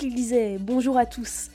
qu'il 0.00 0.14
disait. 0.14 0.56
Bonjour 0.58 0.96
à 0.96 1.04
tous. 1.04 1.50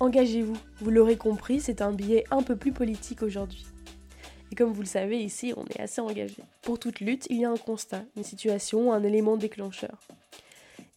Engagez-vous. 0.00 0.56
Vous 0.80 0.90
l'aurez 0.90 1.18
compris, 1.18 1.60
c'est 1.60 1.82
un 1.82 1.92
billet 1.92 2.24
un 2.30 2.42
peu 2.42 2.56
plus 2.56 2.72
politique 2.72 3.22
aujourd'hui. 3.22 3.66
Et 4.50 4.54
comme 4.54 4.72
vous 4.72 4.80
le 4.80 4.86
savez, 4.86 5.22
ici, 5.22 5.52
on 5.54 5.66
est 5.66 5.80
assez 5.80 6.00
engagé. 6.00 6.36
Pour 6.62 6.78
toute 6.78 7.00
lutte, 7.00 7.26
il 7.28 7.36
y 7.36 7.44
a 7.44 7.50
un 7.50 7.58
constat, 7.58 8.04
une 8.16 8.24
situation, 8.24 8.90
un 8.94 9.02
élément 9.02 9.36
déclencheur. 9.36 9.98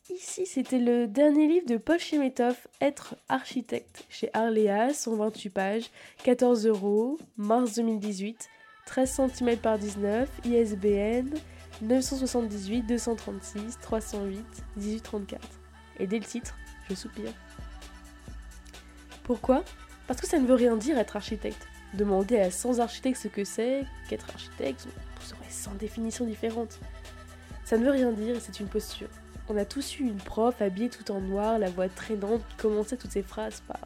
Ici, 0.10 0.46
c'était 0.46 0.80
le 0.80 1.06
dernier 1.08 1.50
livre 1.50 1.66
de 1.66 1.76
Paul 1.76 2.00
Chemetov, 2.00 2.56
Être 2.80 3.16
architecte, 3.28 4.06
chez 4.08 4.30
Arléa, 4.32 4.94
128 4.94 5.50
pages, 5.50 5.92
14 6.24 6.66
euros, 6.68 7.18
mars 7.36 7.76
2018, 7.76 8.48
13 8.86 9.22
cm 9.36 9.58
par 9.58 9.78
19, 9.78 10.30
ISBN 10.46 11.36
978 11.82 12.84
236 12.84 13.78
308 13.82 14.40
1834. 14.78 15.42
Et 16.00 16.08
dès 16.08 16.20
le 16.20 16.26
titre, 16.26 16.56
je 16.94 17.00
soupire. 17.00 17.32
Pourquoi? 19.24 19.64
Parce 20.08 20.20
que 20.20 20.28
ça 20.28 20.40
ne 20.40 20.46
veut 20.46 20.54
rien 20.54 20.76
dire 20.76 20.98
être 20.98 21.16
architecte. 21.16 21.68
Demander 21.94 22.40
à 22.40 22.52
100 22.52 22.80
architectes 22.80 23.22
ce 23.22 23.28
que 23.28 23.44
c'est 23.44 23.86
qu'être 24.10 24.30
architecte, 24.30 24.88
on 25.18 25.26
serait 25.26 25.50
100 25.50 25.76
définitions 25.76 26.26
différentes. 26.26 26.80
Ça 27.64 27.78
ne 27.78 27.86
veut 27.86 27.92
rien 27.92 28.12
dire 28.12 28.36
et 28.36 28.40
c'est 28.40 28.60
une 28.60 28.68
posture. 28.68 29.08
On 29.50 29.58
a 29.58 29.66
tous 29.66 30.00
eu 30.00 30.04
une 30.04 30.18
prof 30.18 30.62
habillée 30.62 30.90
tout 30.90 31.12
en 31.12 31.22
noir, 31.22 31.60
la 31.60 31.70
voix 31.70 31.90
traînante, 31.90 32.42
qui 32.50 32.56
commençait 32.56 32.98
toutes 32.98 33.12
ses 33.12 33.24
phrases 33.24 33.62
par 33.68 33.80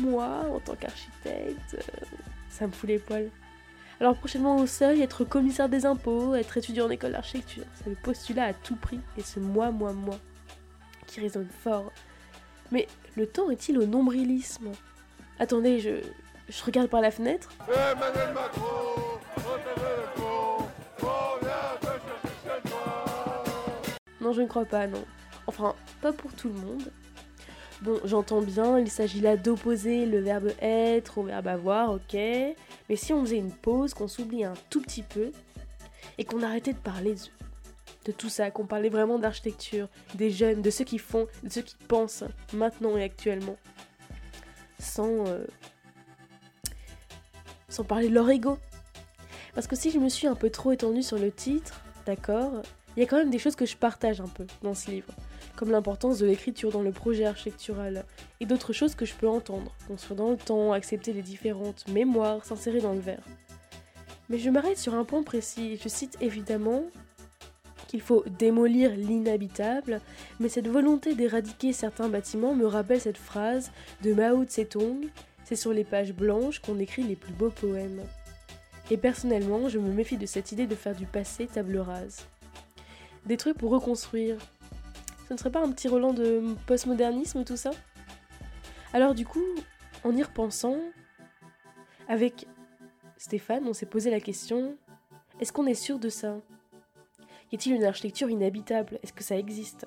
Moi, 0.00 0.44
en 0.52 0.60
tant 0.60 0.74
qu'architecte, 0.74 1.74
euh, 1.74 2.04
ça 2.50 2.66
me 2.66 2.72
fout 2.72 2.88
les 2.88 2.98
poils. 2.98 3.30
Alors 4.00 4.16
prochainement 4.16 4.56
au 4.56 4.66
seuil, 4.66 5.00
être 5.00 5.24
commissaire 5.24 5.70
des 5.70 5.86
impôts, 5.86 6.34
être 6.34 6.58
étudiant 6.58 6.86
en 6.86 6.90
école 6.90 7.12
d'architecture, 7.12 7.64
c'est 7.74 7.88
le 7.88 7.96
postulat 7.96 8.44
à 8.44 8.52
tout 8.52 8.76
prix 8.76 9.00
et 9.16 9.22
ce 9.22 9.40
moi, 9.40 9.70
moi, 9.70 9.94
moi 9.94 10.18
qui 11.06 11.20
résonne 11.20 11.48
fort. 11.48 11.90
Mais 12.72 12.86
le 13.16 13.26
temps 13.26 13.50
est-il 13.50 13.78
au 13.78 13.86
nombrilisme? 13.86 14.70
Attendez, 15.38 15.80
je, 15.80 16.02
je 16.48 16.64
regarde 16.64 16.88
par 16.88 17.00
la 17.00 17.10
fenêtre. 17.10 17.50
Non, 24.20 24.32
je 24.32 24.42
ne 24.42 24.46
crois 24.46 24.64
pas, 24.64 24.86
non. 24.86 25.04
Enfin, 25.46 25.74
pas 26.00 26.12
pour 26.12 26.32
tout 26.32 26.48
le 26.48 26.54
monde. 26.54 26.90
Bon, 27.82 28.00
j'entends 28.04 28.40
bien, 28.40 28.78
il 28.78 28.90
s'agit 28.90 29.20
là 29.20 29.36
d'opposer 29.36 30.06
le 30.06 30.18
verbe 30.18 30.50
être 30.60 31.18
au 31.18 31.22
verbe 31.22 31.46
avoir, 31.46 31.92
ok. 31.92 32.14
Mais 32.14 32.96
si 32.96 33.12
on 33.12 33.20
faisait 33.20 33.36
une 33.36 33.52
pause, 33.52 33.92
qu'on 33.94 34.08
s'oublie 34.08 34.44
un 34.44 34.54
tout 34.70 34.80
petit 34.80 35.02
peu, 35.02 35.30
et 36.18 36.24
qu'on 36.24 36.42
arrêtait 36.42 36.72
de 36.72 36.78
parler 36.78 37.14
de, 37.14 37.20
tout 38.12 38.28
ça, 38.28 38.50
qu'on 38.50 38.66
parlait 38.66 38.88
vraiment 38.88 39.18
d'architecture, 39.18 39.88
des 40.14 40.30
jeunes, 40.30 40.62
de 40.62 40.70
ceux 40.70 40.84
qui 40.84 40.98
font, 40.98 41.26
de 41.42 41.48
ceux 41.50 41.62
qui 41.62 41.76
pensent 41.88 42.24
maintenant 42.52 42.96
et 42.96 43.02
actuellement, 43.02 43.56
sans, 44.78 45.26
euh, 45.26 45.44
sans 47.68 47.84
parler 47.84 48.08
de 48.08 48.14
leur 48.14 48.28
ego. 48.30 48.58
Parce 49.54 49.66
que 49.66 49.76
si 49.76 49.90
je 49.90 49.98
me 49.98 50.08
suis 50.08 50.26
un 50.26 50.34
peu 50.34 50.50
trop 50.50 50.72
étendue 50.72 51.02
sur 51.02 51.18
le 51.18 51.32
titre, 51.32 51.80
d'accord, 52.04 52.62
il 52.96 53.00
y 53.00 53.02
a 53.02 53.06
quand 53.06 53.16
même 53.16 53.30
des 53.30 53.38
choses 53.38 53.56
que 53.56 53.66
je 53.66 53.76
partage 53.76 54.20
un 54.20 54.28
peu 54.28 54.46
dans 54.62 54.74
ce 54.74 54.90
livre, 54.90 55.12
comme 55.56 55.70
l'importance 55.70 56.18
de 56.18 56.26
l'écriture 56.26 56.70
dans 56.70 56.82
le 56.82 56.92
projet 56.92 57.24
architectural, 57.24 58.04
et 58.40 58.46
d'autres 58.46 58.72
choses 58.72 58.94
que 58.94 59.04
je 59.04 59.14
peux 59.14 59.28
entendre, 59.28 59.74
construire 59.86 60.16
dans 60.16 60.30
le 60.30 60.36
temps, 60.36 60.72
accepter 60.72 61.12
les 61.12 61.22
différentes 61.22 61.88
mémoires, 61.88 62.44
s'insérer 62.44 62.80
dans 62.80 62.92
le 62.92 63.00
verre. 63.00 63.24
Mais 64.28 64.38
je 64.38 64.50
m'arrête 64.50 64.78
sur 64.78 64.94
un 64.94 65.04
point 65.04 65.22
précis, 65.22 65.78
je 65.82 65.88
cite 65.88 66.16
évidemment 66.20 66.84
qu'il 67.88 68.00
faut 68.00 68.24
démolir 68.38 68.90
l'inhabitable, 68.96 70.00
mais 70.40 70.48
cette 70.48 70.68
volonté 70.68 71.14
d'éradiquer 71.14 71.72
certains 71.72 72.08
bâtiments 72.08 72.54
me 72.54 72.66
rappelle 72.66 73.00
cette 73.00 73.18
phrase 73.18 73.70
de 74.02 74.12
Mao 74.12 74.44
Tse-tung, 74.44 75.08
c'est 75.44 75.56
sur 75.56 75.72
les 75.72 75.84
pages 75.84 76.12
blanches 76.12 76.60
qu'on 76.60 76.78
écrit 76.78 77.04
les 77.04 77.16
plus 77.16 77.32
beaux 77.32 77.50
poèmes. 77.50 78.02
Et 78.90 78.96
personnellement, 78.96 79.68
je 79.68 79.78
me 79.78 79.92
méfie 79.92 80.16
de 80.16 80.26
cette 80.26 80.52
idée 80.52 80.66
de 80.66 80.74
faire 80.74 80.94
du 80.94 81.06
passé 81.06 81.46
table 81.46 81.78
rase 81.78 82.26
trucs 83.36 83.58
pour 83.58 83.72
reconstruire. 83.72 84.36
Ce 85.26 85.34
ne 85.34 85.38
serait 85.38 85.50
pas 85.50 85.64
un 85.64 85.72
petit 85.72 85.88
Roland 85.88 86.12
de 86.12 86.54
postmodernisme 86.66 87.42
tout 87.42 87.56
ça? 87.56 87.72
Alors 88.92 89.14
du 89.14 89.26
coup, 89.26 89.42
en 90.04 90.14
y 90.14 90.22
repensant, 90.22 90.78
avec 92.06 92.46
Stéphane, 93.16 93.66
on 93.66 93.72
s'est 93.72 93.86
posé 93.86 94.12
la 94.12 94.20
question, 94.20 94.76
est-ce 95.40 95.52
qu'on 95.52 95.66
est 95.66 95.74
sûr 95.74 95.98
de 95.98 96.08
ça? 96.08 96.36
Y 97.52 97.54
a-t-il 97.54 97.76
une 97.76 97.84
architecture 97.84 98.28
inhabitable? 98.28 98.98
Est-ce 99.02 99.12
que 99.12 99.22
ça 99.22 99.38
existe? 99.38 99.86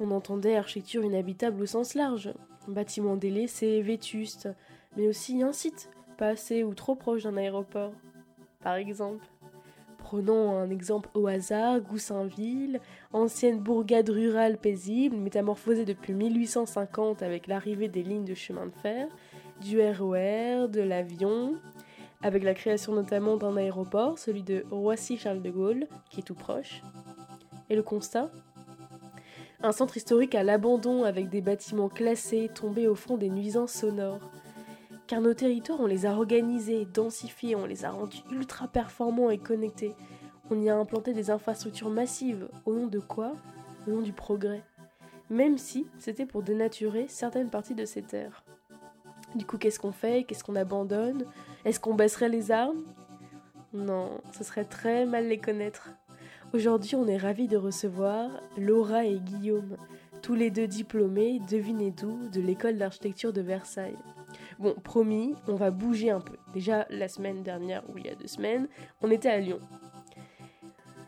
On 0.00 0.10
entendait 0.10 0.56
architecture 0.56 1.04
inhabitable 1.04 1.62
au 1.62 1.66
sens 1.66 1.94
large, 1.94 2.34
bâtiment 2.66 3.16
délaissé, 3.16 3.80
vétuste, 3.82 4.48
mais 4.96 5.06
aussi 5.06 5.40
un 5.42 5.52
site, 5.52 5.90
pas 6.18 6.28
assez 6.28 6.64
ou 6.64 6.74
trop 6.74 6.96
proche 6.96 7.22
d'un 7.22 7.36
aéroport, 7.36 7.92
par 8.60 8.74
exemple. 8.74 9.24
Prenons 9.98 10.58
un 10.58 10.68
exemple 10.68 11.08
au 11.14 11.28
hasard, 11.28 11.80
Goussainville, 11.80 12.80
ancienne 13.12 13.60
bourgade 13.60 14.10
rurale 14.10 14.58
paisible, 14.58 15.16
métamorphosée 15.16 15.84
depuis 15.84 16.12
1850 16.12 17.22
avec 17.22 17.46
l'arrivée 17.46 17.88
des 17.88 18.02
lignes 18.02 18.24
de 18.24 18.34
chemin 18.34 18.66
de 18.66 18.74
fer, 18.82 19.08
du 19.60 19.80
RER, 19.80 20.66
de 20.68 20.80
l'avion, 20.80 21.54
avec 22.22 22.42
la 22.44 22.54
création 22.54 22.94
notamment 22.94 23.36
d'un 23.36 23.56
aéroport, 23.56 24.18
celui 24.18 24.42
de 24.42 24.64
Roissy-Charles 24.70 25.42
de 25.42 25.50
Gaulle, 25.50 25.86
qui 26.10 26.20
est 26.20 26.24
tout 26.24 26.34
proche. 26.34 26.82
Et 27.70 27.76
le 27.76 27.82
constat? 27.82 28.30
Un 29.62 29.72
centre 29.72 29.96
historique 29.96 30.34
à 30.34 30.42
l'abandon 30.42 31.04
avec 31.04 31.28
des 31.28 31.40
bâtiments 31.40 31.88
classés 31.88 32.50
tombés 32.52 32.88
au 32.88 32.94
fond 32.94 33.16
des 33.16 33.30
nuisances 33.30 33.72
sonores 33.72 34.20
car 35.12 35.20
nos 35.20 35.34
territoires, 35.34 35.78
on 35.78 35.86
les 35.86 36.06
a 36.06 36.12
organisés, 36.12 36.86
densifiés, 36.86 37.54
on 37.54 37.66
les 37.66 37.84
a 37.84 37.90
rendus 37.90 38.22
ultra 38.30 38.66
performants 38.66 39.28
et 39.28 39.36
connectés. 39.36 39.94
On 40.50 40.58
y 40.58 40.70
a 40.70 40.76
implanté 40.76 41.12
des 41.12 41.30
infrastructures 41.30 41.90
massives. 41.90 42.48
Au 42.64 42.72
nom 42.72 42.86
de 42.86 42.98
quoi? 42.98 43.34
Au 43.86 43.90
nom 43.90 44.00
du 44.00 44.14
progrès. 44.14 44.64
Même 45.28 45.58
si 45.58 45.86
c'était 45.98 46.24
pour 46.24 46.42
dénaturer 46.42 47.08
certaines 47.08 47.50
parties 47.50 47.74
de 47.74 47.84
ces 47.84 48.00
terres. 48.00 48.42
Du 49.34 49.46
coup, 49.46 49.58
qu'est-ce 49.58 49.78
qu'on 49.78 49.92
fait? 49.92 50.24
Qu'est-ce 50.24 50.44
qu'on 50.44 50.56
abandonne? 50.56 51.24
Est-ce 51.64 51.80
qu'on 51.80 51.94
baisserait 51.94 52.28
les 52.28 52.50
armes? 52.50 52.82
Non, 53.72 54.20
ce 54.32 54.44
serait 54.44 54.64
très 54.64 55.06
mal 55.06 55.28
les 55.28 55.38
connaître. 55.38 55.90
Aujourd'hui, 56.52 56.96
on 56.96 57.06
est 57.06 57.16
ravis 57.16 57.48
de 57.48 57.56
recevoir 57.56 58.28
Laura 58.58 59.06
et 59.06 59.18
Guillaume, 59.18 59.78
tous 60.20 60.34
les 60.34 60.50
deux 60.50 60.66
diplômés, 60.66 61.40
devinez 61.50 61.90
d'où, 61.90 62.28
de 62.28 62.40
l'école 62.42 62.76
d'architecture 62.76 63.32
de 63.32 63.40
Versailles. 63.40 63.96
Bon, 64.58 64.74
promis, 64.84 65.34
on 65.48 65.54
va 65.54 65.70
bouger 65.70 66.10
un 66.10 66.20
peu. 66.20 66.36
Déjà, 66.52 66.86
la 66.90 67.08
semaine 67.08 67.42
dernière, 67.42 67.82
ou 67.88 67.96
il 67.96 68.06
y 68.06 68.10
a 68.10 68.14
deux 68.14 68.26
semaines, 68.26 68.68
on 69.00 69.10
était 69.10 69.30
à 69.30 69.40
Lyon. 69.40 69.60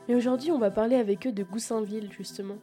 Mais 0.09 0.15
aujourd'hui, 0.15 0.51
on 0.51 0.59
va 0.59 0.71
parler 0.71 0.97
avec 0.97 1.27
eux 1.27 1.33
de 1.33 1.45
Goussainville, 1.45 2.11
justement. 2.11 2.57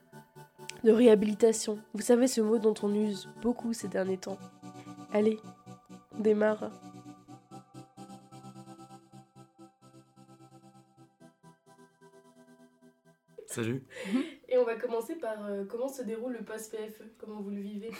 De 0.83 0.91
réhabilitation. 0.91 1.77
Vous 1.93 2.01
savez, 2.01 2.27
ce 2.27 2.41
mot 2.41 2.57
dont 2.57 2.73
on 2.81 2.93
use 2.93 3.29
beaucoup 3.43 3.73
ces 3.73 3.87
derniers 3.87 4.17
temps. 4.17 4.39
Allez, 5.13 5.39
on 6.13 6.21
démarre. 6.21 6.71
Salut. 13.45 13.83
Et 14.47 14.57
on 14.57 14.63
va 14.63 14.75
commencer 14.75 15.15
par 15.15 15.45
euh, 15.45 15.65
comment 15.65 15.89
se 15.89 16.01
déroule 16.01 16.33
le 16.33 16.45
post-PFE, 16.45 17.03
comment 17.17 17.41
vous 17.41 17.49
le 17.49 17.59
vivez? 17.59 17.91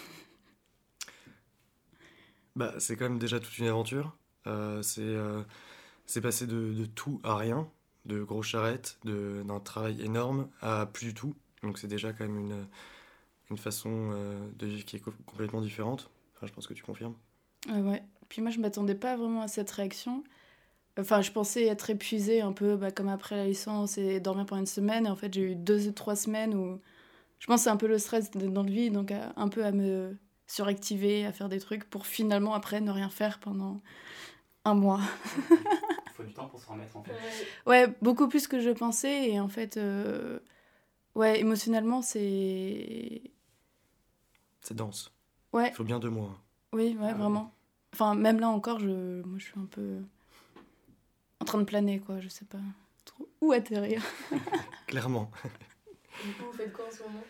Bah, 2.55 2.73
c'est 2.79 2.95
quand 2.95 3.05
même 3.05 3.19
déjà 3.19 3.39
toute 3.39 3.57
une 3.57 3.67
aventure. 3.67 4.15
Euh, 4.47 4.81
euh, 4.99 5.43
c'est 6.05 6.21
passé 6.21 6.47
de, 6.47 6.73
de, 6.73 6.85
tout 6.85 7.19
à 7.23 7.35
rien, 7.35 7.69
de 8.05 8.23
grosses 8.23 8.47
charrettes, 8.47 8.99
d'un 9.03 9.59
travail 9.59 10.01
énorme 10.01 10.49
à 10.61 10.85
plus 10.85 11.07
du 11.07 11.13
tout. 11.13 11.35
Donc 11.63 11.77
c'est 11.77 11.87
déjà 11.87 12.13
quand 12.13 12.23
même 12.25 12.39
une, 12.39 12.67
une 13.49 13.57
façon 13.57 14.11
euh, 14.13 14.49
de 14.57 14.67
vivre 14.67 14.85
qui 14.85 14.95
est 14.95 15.03
complètement 15.25 15.61
différente. 15.61 16.09
Enfin, 16.41 16.47
je 16.47 16.53
pense 16.53 16.65
que 16.65 16.73
tu 16.73 16.81
confirmes. 16.81 17.13
ouais. 17.69 18.01
Puis 18.29 18.41
moi, 18.41 18.49
je 18.49 18.59
m'attendais 18.59 18.95
pas 18.95 19.15
vraiment 19.15 19.43
à 19.43 19.47
cette 19.47 19.69
réaction. 19.69 20.23
Enfin, 20.97 21.21
je 21.21 21.31
pensais 21.31 21.67
être 21.67 21.91
épuisée 21.91 22.41
un 22.41 22.51
peu 22.51 22.75
bah, 22.77 22.89
comme 22.89 23.09
après 23.09 23.35
la 23.35 23.45
licence 23.45 23.99
et 23.99 24.19
dormir 24.19 24.47
pendant 24.47 24.61
une 24.61 24.65
semaine. 24.65 25.05
Et 25.05 25.09
en 25.09 25.15
fait, 25.15 25.31
j'ai 25.31 25.51
eu 25.51 25.55
deux 25.55 25.87
ou 25.87 25.91
trois 25.91 26.15
semaines 26.15 26.55
où 26.55 26.81
je 27.37 27.45
pense 27.45 27.61
que 27.61 27.63
c'est 27.65 27.69
un 27.69 27.77
peu 27.77 27.87
le 27.87 27.99
stress 27.99 28.31
dans 28.31 28.63
le 28.63 28.71
vide, 28.71 28.93
donc 28.93 29.11
un 29.11 29.47
peu 29.49 29.63
à 29.63 29.71
me 29.71 30.17
suractiver, 30.47 31.25
à 31.25 31.31
faire 31.31 31.47
des 31.47 31.59
trucs 31.59 31.87
pour 31.89 32.07
finalement 32.07 32.55
après 32.55 32.81
ne 32.81 32.91
rien 32.91 33.09
faire 33.09 33.39
pendant 33.39 33.79
un 34.65 34.73
mois. 34.73 35.01
Il 35.49 36.11
faut 36.11 36.23
du 36.23 36.33
temps 36.33 36.47
pour 36.47 36.59
se 36.59 36.67
remettre 36.67 36.97
en 36.97 37.03
fait. 37.03 37.13
Ouais, 37.67 37.87
beaucoup 38.01 38.27
plus 38.27 38.47
que 38.47 38.59
je 38.59 38.71
pensais 38.71 39.29
et 39.29 39.39
en 39.39 39.47
fait, 39.47 39.77
euh, 39.77 40.39
ouais, 41.15 41.39
émotionnellement 41.39 42.01
c'est. 42.01 43.21
C'est 44.61 44.75
dense. 44.75 45.11
Ouais. 45.53 45.69
Il 45.69 45.75
faut 45.75 45.83
bien 45.83 45.99
deux 45.99 46.09
mois. 46.09 46.37
Oui, 46.73 46.97
ouais, 46.99 47.09
ah 47.11 47.13
vraiment. 47.13 47.53
Enfin, 47.93 48.15
même 48.15 48.39
là 48.39 48.47
encore, 48.49 48.79
je, 48.79 49.21
moi 49.23 49.37
je 49.37 49.43
suis 49.43 49.59
un 49.59 49.65
peu 49.65 49.97
en 51.41 51.45
train 51.45 51.57
de 51.57 51.63
planer 51.65 51.99
quoi, 51.99 52.19
je 52.19 52.29
sais 52.29 52.45
pas 52.45 52.59
trop 53.03 53.27
où 53.41 53.51
atterrir. 53.51 54.01
Clairement. 54.87 55.29
Du 56.25 56.33
coup, 56.33 56.45
vous 56.45 56.53
faites 56.53 56.71
quoi 56.71 56.87
en 56.87 56.91
ce 56.91 57.03
moment? 57.03 57.23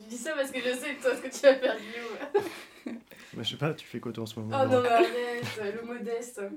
Je 0.00 0.06
dis 0.08 0.16
ça 0.16 0.32
parce 0.34 0.50
que 0.50 0.58
je 0.60 0.74
sais 0.74 0.96
toi 0.96 1.14
ce 1.14 1.20
que 1.22 1.28
tu 1.28 1.40
vas 1.42 1.54
faire, 1.54 1.76
Guillaume. 1.78 2.98
Bah, 3.34 3.42
je 3.42 3.50
sais 3.50 3.56
pas, 3.56 3.72
tu 3.72 3.86
fais 3.86 3.98
quoi 3.98 4.12
toi 4.12 4.24
en 4.24 4.26
ce 4.26 4.38
moment 4.38 4.58
Oh 4.62 4.66
non, 4.68 4.84
arrête, 4.84 5.74
le 5.74 5.82
modeste. 5.86 6.38
Euh, 6.38 6.50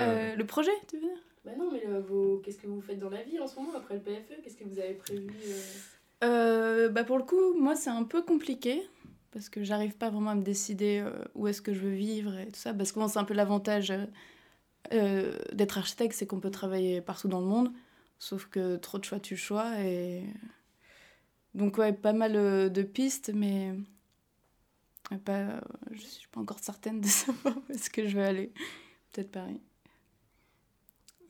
Euh, 0.00 0.34
le 0.34 0.44
projet, 0.46 0.72
tu 0.88 0.96
veux 0.96 1.02
dire? 1.02 1.18
Bah 1.44 1.52
non, 1.56 1.70
mais 1.70 1.86
euh, 1.86 2.00
vos... 2.00 2.38
qu'est-ce 2.44 2.58
que 2.58 2.66
vous 2.66 2.80
faites 2.80 2.98
dans 2.98 3.10
la 3.10 3.22
vie 3.22 3.38
en 3.38 3.46
ce 3.46 3.54
moment 3.56 3.76
après 3.76 3.94
le 3.94 4.00
PFE 4.00 4.42
Qu'est-ce 4.42 4.56
que 4.56 4.64
vous 4.64 4.80
avez 4.80 4.94
prévu 4.94 5.32
euh 6.24 6.88
bah 6.88 7.04
pour 7.04 7.18
le 7.18 7.24
coup, 7.24 7.54
moi 7.58 7.76
c'est 7.76 7.90
un 7.90 8.04
peu 8.04 8.22
compliqué 8.22 8.82
parce 9.30 9.48
que 9.48 9.62
j'arrive 9.62 9.96
pas 9.96 10.10
vraiment 10.10 10.30
à 10.30 10.34
me 10.34 10.42
décider 10.42 11.00
euh, 11.04 11.12
où 11.34 11.46
est-ce 11.46 11.62
que 11.62 11.72
je 11.74 11.80
veux 11.80 11.94
vivre 11.94 12.36
et 12.38 12.46
tout 12.46 12.58
ça. 12.58 12.74
Parce 12.74 12.92
que 12.92 13.06
c'est 13.08 13.18
un 13.18 13.24
peu 13.24 13.34
l'avantage 13.34 13.92
euh, 14.92 15.38
d'être 15.52 15.78
architecte, 15.78 16.14
c'est 16.14 16.26
qu'on 16.26 16.40
peut 16.40 16.50
travailler 16.50 17.00
partout 17.00 17.28
dans 17.28 17.40
le 17.40 17.46
monde, 17.46 17.72
sauf 18.18 18.46
que 18.46 18.76
trop 18.76 18.98
de 18.98 19.04
choix 19.04 19.20
tu 19.20 19.36
choix 19.36 19.80
et 19.80 20.24
donc 21.54 21.78
ouais, 21.78 21.92
pas 21.92 22.12
mal 22.12 22.32
de 22.72 22.82
pistes, 22.82 23.32
mais 23.34 23.74
pas, 25.16 25.60
je 25.90 26.00
suis 26.00 26.28
pas 26.28 26.40
encore 26.40 26.58
certaine 26.58 27.00
de 27.00 27.06
savoir 27.08 27.56
où 27.56 27.72
est-ce 27.72 27.88
que 27.88 28.06
je 28.06 28.16
vais 28.16 28.24
aller. 28.24 28.52
Peut-être 29.12 29.30
Paris. 29.30 29.60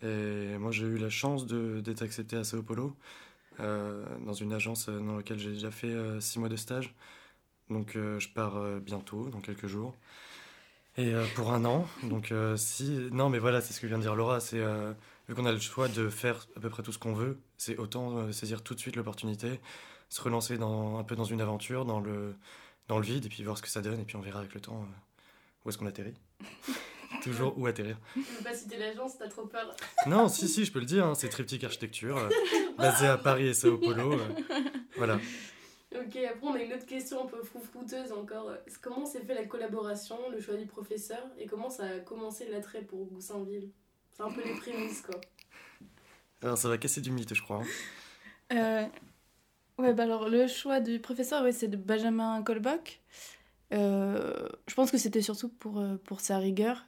Et 0.03 0.57
moi, 0.59 0.73
j'ai 0.73 0.87
eu 0.87 0.99
la 0.99 1.11
chance 1.11 1.47
d'être 1.47 2.03
accepté 2.03 2.37
à 2.37 2.45
Sao 2.45 2.63
Paulo, 2.63 2.97
dans 3.59 4.35
une 4.35 4.53
agence 4.53 4.89
euh, 4.89 5.01
dans 5.01 5.17
laquelle 5.17 5.39
j'ai 5.39 5.51
déjà 5.51 5.71
fait 5.71 5.89
euh, 5.89 6.21
six 6.21 6.39
mois 6.39 6.49
de 6.49 6.57
stage. 6.57 6.95
Donc, 7.71 7.97
euh, 7.97 8.19
je 8.19 8.29
pars 8.29 8.57
euh, 8.57 8.81
bientôt, 8.81 9.29
dans 9.29 9.41
quelques 9.41 9.67
jours. 9.67 9.95
Et 10.97 11.15
euh, 11.15 11.25
pour 11.35 11.53
un 11.53 11.65
an. 11.65 11.87
Donc, 12.03 12.33
euh, 12.33 12.57
si. 12.57 13.09
Non, 13.13 13.29
mais 13.29 13.39
voilà, 13.39 13.61
c'est 13.61 13.73
ce 13.73 13.81
que 13.81 13.87
vient 13.87 13.99
de 13.99 14.03
dire 14.03 14.17
Laura. 14.17 14.41
C'est 14.41 14.59
euh, 14.61 14.93
vu 15.29 15.35
qu'on 15.35 15.47
a 15.47 15.53
le 15.53 15.61
choix 15.61 15.89
de 15.89 16.09
faire 16.09 16.47
à 16.57 16.61
peu 16.61 16.71
près 16.71 16.83
tout 16.83 16.93
ce 16.93 16.99
qu'on 16.99 17.15
veut, 17.15 17.39
c'est 17.57 17.77
autant 17.77 18.17
euh, 18.17 18.33
saisir 18.33 18.63
tout 18.63 18.75
de 18.75 18.81
suite 18.81 18.97
l'opportunité, 18.97 19.61
se 20.09 20.21
relancer 20.21 20.55
un 20.61 21.05
peu 21.05 21.15
dans 21.17 21.25
une 21.25 21.41
aventure, 21.41 21.85
dans 21.85 22.01
le, 22.01 22.35
dans 22.89 22.99
le 22.99 23.05
vide, 23.05 23.27
et 23.27 23.29
puis 23.29 23.45
voir 23.45 23.57
ce 23.57 23.63
que 23.63 23.69
ça 23.69 23.83
donne. 23.83 24.01
Et 24.01 24.05
puis, 24.05 24.17
on 24.17 24.21
verra 24.21 24.41
avec 24.41 24.55
le 24.55 24.61
temps 24.61 24.83
euh, 24.83 24.95
où 25.65 25.69
est-ce 25.69 25.79
qu'on 25.79 25.87
atterrit. 25.87 26.15
Toujours 27.23 27.59
où 27.59 27.67
atterrir. 27.67 27.99
Tu 28.15 28.21
veux 28.21 28.43
pas 28.45 28.55
citer 28.55 28.77
l'agence, 28.77 29.19
t'as 29.19 29.29
trop 29.29 29.47
peur. 29.47 29.75
Non, 30.07 30.29
si, 30.29 30.49
si, 30.49 30.65
je 30.65 30.73
peux 30.73 30.81
le 30.81 30.87
dire, 30.87 31.07
hein, 31.07 31.15
c'est 31.15 31.29
Triptyque 31.29 31.65
Architecture, 31.65 32.17
euh, 32.19 32.29
basé 32.79 33.07
à 33.07 33.17
Paris 33.19 33.49
et 33.49 33.55
Sao 33.55 33.79
Paulo. 33.79 34.13
euh, 34.13 34.29
voilà. 34.97 35.19
Ok, 35.95 36.17
après 36.17 36.47
on 36.47 36.53
a 36.55 36.63
une 36.63 36.73
autre 36.75 36.85
question 36.85 37.25
un 37.25 37.27
peu 37.27 37.43
froufrouteuse 37.43 38.13
encore. 38.13 38.53
Comment 38.83 39.07
s'est 39.07 39.23
fait 39.23 39.35
la 39.35 39.47
collaboration, 39.47 40.17
le 40.31 40.39
choix 40.41 40.57
du 40.57 40.67
professeur 40.67 41.23
et 41.39 41.47
comment 41.47 41.71
ça 41.71 41.85
a 41.85 41.99
commencé 42.01 42.47
l'attrait 42.51 42.83
pour 42.83 43.07
Goussainville? 43.07 43.71
C'est 44.15 44.23
un 44.23 44.31
peu 44.31 44.43
les 44.45 44.53
prémices 44.55 45.01
quoi. 45.01 45.19
Alors, 46.43 46.59
ça 46.59 46.69
va 46.69 46.77
casser 46.79 47.01
du 47.01 47.11
mythe, 47.11 47.35
je 47.35 47.43
crois. 47.43 47.63
hein. 47.63 47.67
Euh, 48.53 49.83
ouais, 49.83 49.95
bah 49.95 50.03
alors 50.05 50.29
le 50.29 50.47
choix 50.47 50.81
du 50.81 51.01
professeur, 51.01 51.43
ouais, 51.43 51.53
c'est 51.53 51.69
de 51.69 51.77
Benjamin 51.79 52.43
Kolbach. 52.43 53.01
Euh, 53.73 54.47
je 54.67 54.75
pense 54.75 54.91
que 54.91 54.99
c'était 54.99 55.23
surtout 55.23 55.49
pour, 55.49 55.83
pour 56.05 56.21
sa 56.21 56.39
rigueur. 56.39 56.85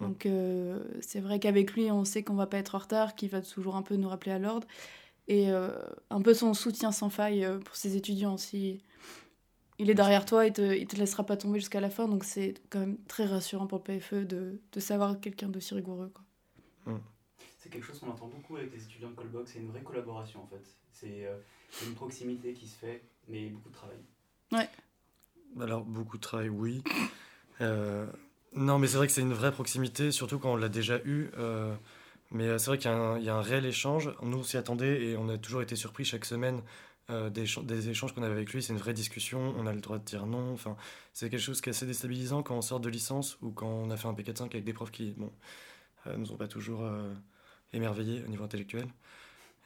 Ouais. 0.00 0.08
Donc 0.08 0.26
euh, 0.26 0.82
c'est 1.00 1.20
vrai 1.20 1.38
qu'avec 1.38 1.72
lui, 1.74 1.90
on 1.90 2.04
sait 2.04 2.22
qu'on 2.22 2.34
va 2.34 2.46
pas 2.46 2.58
être 2.58 2.74
en 2.74 2.78
retard, 2.78 3.14
qu'il 3.14 3.30
va 3.30 3.40
toujours 3.40 3.76
un 3.76 3.82
peu 3.82 3.96
nous 3.96 4.08
rappeler 4.08 4.32
à 4.32 4.38
l'ordre. 4.38 4.66
Et 5.26 5.50
euh, 5.50 5.70
un 6.10 6.20
peu 6.20 6.34
son 6.34 6.52
soutien 6.52 6.92
sans 6.92 7.08
faille 7.08 7.44
euh, 7.44 7.58
pour 7.58 7.76
ses 7.76 7.96
étudiants 7.96 8.34
aussi. 8.34 8.82
Il 9.78 9.90
est 9.90 9.94
derrière 9.94 10.24
toi, 10.24 10.46
il 10.46 10.52
te, 10.52 10.76
il 10.76 10.86
te 10.86 10.96
laissera 10.96 11.24
pas 11.24 11.36
tomber 11.36 11.58
jusqu'à 11.58 11.80
la 11.80 11.90
fin, 11.90 12.06
donc 12.06 12.22
c'est 12.22 12.54
quand 12.70 12.78
même 12.78 12.96
très 13.08 13.24
rassurant 13.24 13.66
pour 13.66 13.82
le 13.84 13.98
PFE 13.98 14.24
de, 14.24 14.60
de 14.70 14.80
savoir 14.80 15.18
quelqu'un 15.18 15.48
d'aussi 15.48 15.74
rigoureux. 15.74 16.12
Quoi. 16.14 17.00
C'est 17.64 17.70
quelque 17.70 17.86
chose 17.86 17.98
qu'on 17.98 18.10
entend 18.10 18.26
beaucoup 18.26 18.56
avec 18.56 18.72
les 18.74 18.84
étudiants 18.84 19.08
de 19.08 19.14
Colbox, 19.14 19.52
c'est 19.52 19.58
une 19.58 19.70
vraie 19.70 19.82
collaboration 19.82 20.42
en 20.42 20.46
fait. 20.46 20.76
C'est 20.92 21.26
euh, 21.26 21.38
une 21.86 21.94
proximité 21.94 22.52
qui 22.52 22.68
se 22.68 22.76
fait, 22.76 23.02
mais 23.26 23.48
beaucoup 23.48 23.70
de 23.70 23.74
travail. 23.74 24.68
Alors, 25.58 25.82
beaucoup 25.82 26.18
de 26.18 26.22
travail, 26.22 26.50
oui. 26.50 26.82
Euh, 27.60 28.06
non, 28.56 28.78
mais 28.78 28.86
c'est 28.86 28.96
vrai 28.96 29.06
que 29.06 29.12
c'est 29.12 29.20
une 29.22 29.32
vraie 29.34 29.52
proximité, 29.52 30.10
surtout 30.12 30.38
quand 30.38 30.52
on 30.52 30.56
l'a 30.56 30.68
déjà 30.68 30.98
eu. 31.04 31.28
euh, 31.38 31.74
mais 32.30 32.44
euh, 32.48 32.58
c'est 32.58 32.66
vrai 32.68 32.78
qu'il 32.78 32.90
y, 32.90 32.94
a 32.94 32.96
un- 32.96 33.18
il 33.18 33.24
y 33.24 33.28
a 33.28 33.34
un 33.34 33.42
réel 33.42 33.64
échange. 33.66 34.10
Nous, 34.22 34.38
on 34.38 34.42
s'y 34.42 34.56
attendait 34.56 35.02
et 35.04 35.16
on 35.16 35.28
a 35.28 35.38
toujours 35.38 35.62
été 35.62 35.76
surpris 35.76 36.04
chaque 36.04 36.24
semaine 36.24 36.60
euh, 37.10 37.30
des, 37.30 37.44
écha- 37.44 37.64
des 37.64 37.88
échanges 37.90 38.14
qu'on 38.14 38.22
avait 38.22 38.32
avec 38.34 38.52
lui. 38.52 38.62
C'est 38.62 38.72
une 38.72 38.78
vraie 38.78 38.94
discussion, 38.94 39.54
on 39.58 39.66
a 39.66 39.72
le 39.72 39.80
droit 39.80 39.98
de 39.98 40.04
dire 40.04 40.26
non. 40.26 40.52
Enfin, 40.52 40.76
c'est 41.12 41.28
quelque 41.30 41.40
chose 41.40 41.60
qui 41.60 41.68
est 41.68 41.72
assez 41.72 41.86
déstabilisant 41.86 42.42
quand 42.42 42.56
on 42.56 42.62
sort 42.62 42.80
de 42.80 42.88
licence 42.88 43.38
ou 43.42 43.50
quand 43.50 43.66
on 43.68 43.90
a 43.90 43.96
fait 43.96 44.08
un 44.08 44.14
P4-5 44.14 44.42
avec 44.46 44.64
des 44.64 44.72
profs 44.72 44.90
qui, 44.90 45.12
bon, 45.16 45.30
euh, 46.06 46.16
nous 46.16 46.32
ont 46.32 46.36
pas 46.36 46.48
toujours 46.48 46.82
euh, 46.84 47.12
émerveillés 47.72 48.22
au 48.24 48.28
niveau 48.28 48.44
intellectuel. 48.44 48.86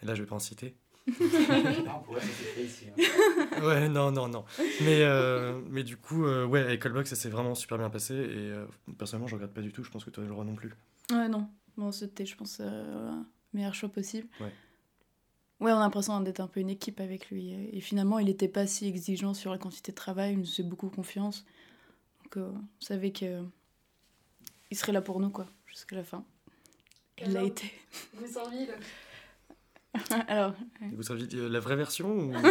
Et 0.03 0.07
là, 0.07 0.15
je 0.15 0.23
vais 0.23 0.29
pas 0.29 0.37
en 0.37 0.41
citer. 0.41 0.75
On 1.09 2.01
pourrait 2.05 2.21
s'associer 2.21 2.65
ici. 2.65 2.85
hein. 2.91 3.38
Ouais, 3.63 3.89
non, 3.89 4.11
non, 4.11 4.29
non. 4.29 4.45
Mais, 4.83 5.03
euh, 5.03 5.61
mais 5.69 5.83
du 5.83 5.97
coup, 5.97 6.25
euh, 6.25 6.47
ouais, 6.47 6.61
avec 6.61 6.83
Callbox, 6.83 7.11
ça 7.11 7.17
s'est 7.17 7.29
vraiment 7.29 7.55
super 7.55 7.79
bien 7.79 7.91
passé. 7.91 8.15
Et 8.15 8.51
euh, 8.51 8.67
personnellement, 8.99 9.29
je 9.29 9.35
regrette 9.35 9.53
pas 9.53 9.61
du 9.61 9.73
tout. 9.73 9.83
Je 9.85 9.91
pense 9.91 10.05
que 10.05 10.11
toi, 10.11 10.25
Laura 10.25 10.45
non 10.45 10.55
plus. 10.55 10.73
Ouais, 11.11 11.29
non. 11.29 11.49
Bon, 11.77 11.93
c'était, 11.93 12.27
je 12.27 12.37
pense, 12.37 12.59
euh, 12.61 13.11
le 13.11 13.25
meilleur 13.53 13.75
choix 13.75 13.89
possible. 13.89 14.29
Ouais. 14.41 14.53
Ouais, 15.61 15.73
on 15.73 15.77
a 15.77 15.81
l'impression 15.81 16.21
d'être 16.21 16.41
un 16.41 16.47
peu 16.47 16.61
une 16.61 16.71
équipe 16.71 17.01
avec 17.01 17.31
lui. 17.31 17.53
Et 17.73 17.81
finalement, 17.81 18.19
il 18.19 18.27
n'était 18.27 18.49
pas 18.49 18.67
si 18.67 18.87
exigeant 18.87 19.35
sur 19.35 19.51
la 19.51 19.59
quantité 19.59 19.91
de 19.93 19.97
travail. 19.97 20.35
Il 20.35 20.39
nous 20.39 20.47
faisait 20.47 20.63
beaucoup 20.63 20.89
confiance. 20.89 21.45
Donc, 22.23 22.37
euh, 22.37 22.51
on 22.53 22.85
savait 22.85 23.11
que 23.11 23.43
il 24.71 24.77
serait 24.77 24.93
là 24.93 25.01
pour 25.01 25.19
nous, 25.19 25.31
quoi, 25.31 25.47
jusqu'à 25.67 25.97
la 25.97 26.05
fin. 26.05 26.25
Il 27.21 27.33
l'a 27.33 27.43
été. 27.43 27.73
Goussainville 28.17 28.75
Alors, 30.29 30.55
Vous 30.95 31.03
savez 31.03 31.25
euh, 31.35 31.49
la 31.49 31.61
vraie 31.61 31.77
version 31.77 32.09
ou... 32.11 32.33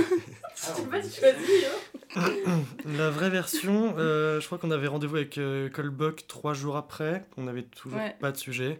Ah, 2.15 2.25
hein 2.45 2.61
La 2.85 3.09
vraie 3.09 3.29
version, 3.29 3.93
euh, 3.97 4.39
je 4.39 4.45
crois 4.45 4.57
qu'on 4.57 4.71
avait 4.71 4.87
rendez-vous 4.87 5.17
avec 5.17 5.37
euh, 5.37 5.69
Colbock 5.69 6.25
trois 6.27 6.53
jours 6.53 6.75
après. 6.77 7.25
On 7.37 7.43
n'avait 7.43 7.63
toujours 7.63 7.99
Ouais. 7.99 8.15
pas 8.19 8.31
de 8.31 8.37
sujet. 8.37 8.79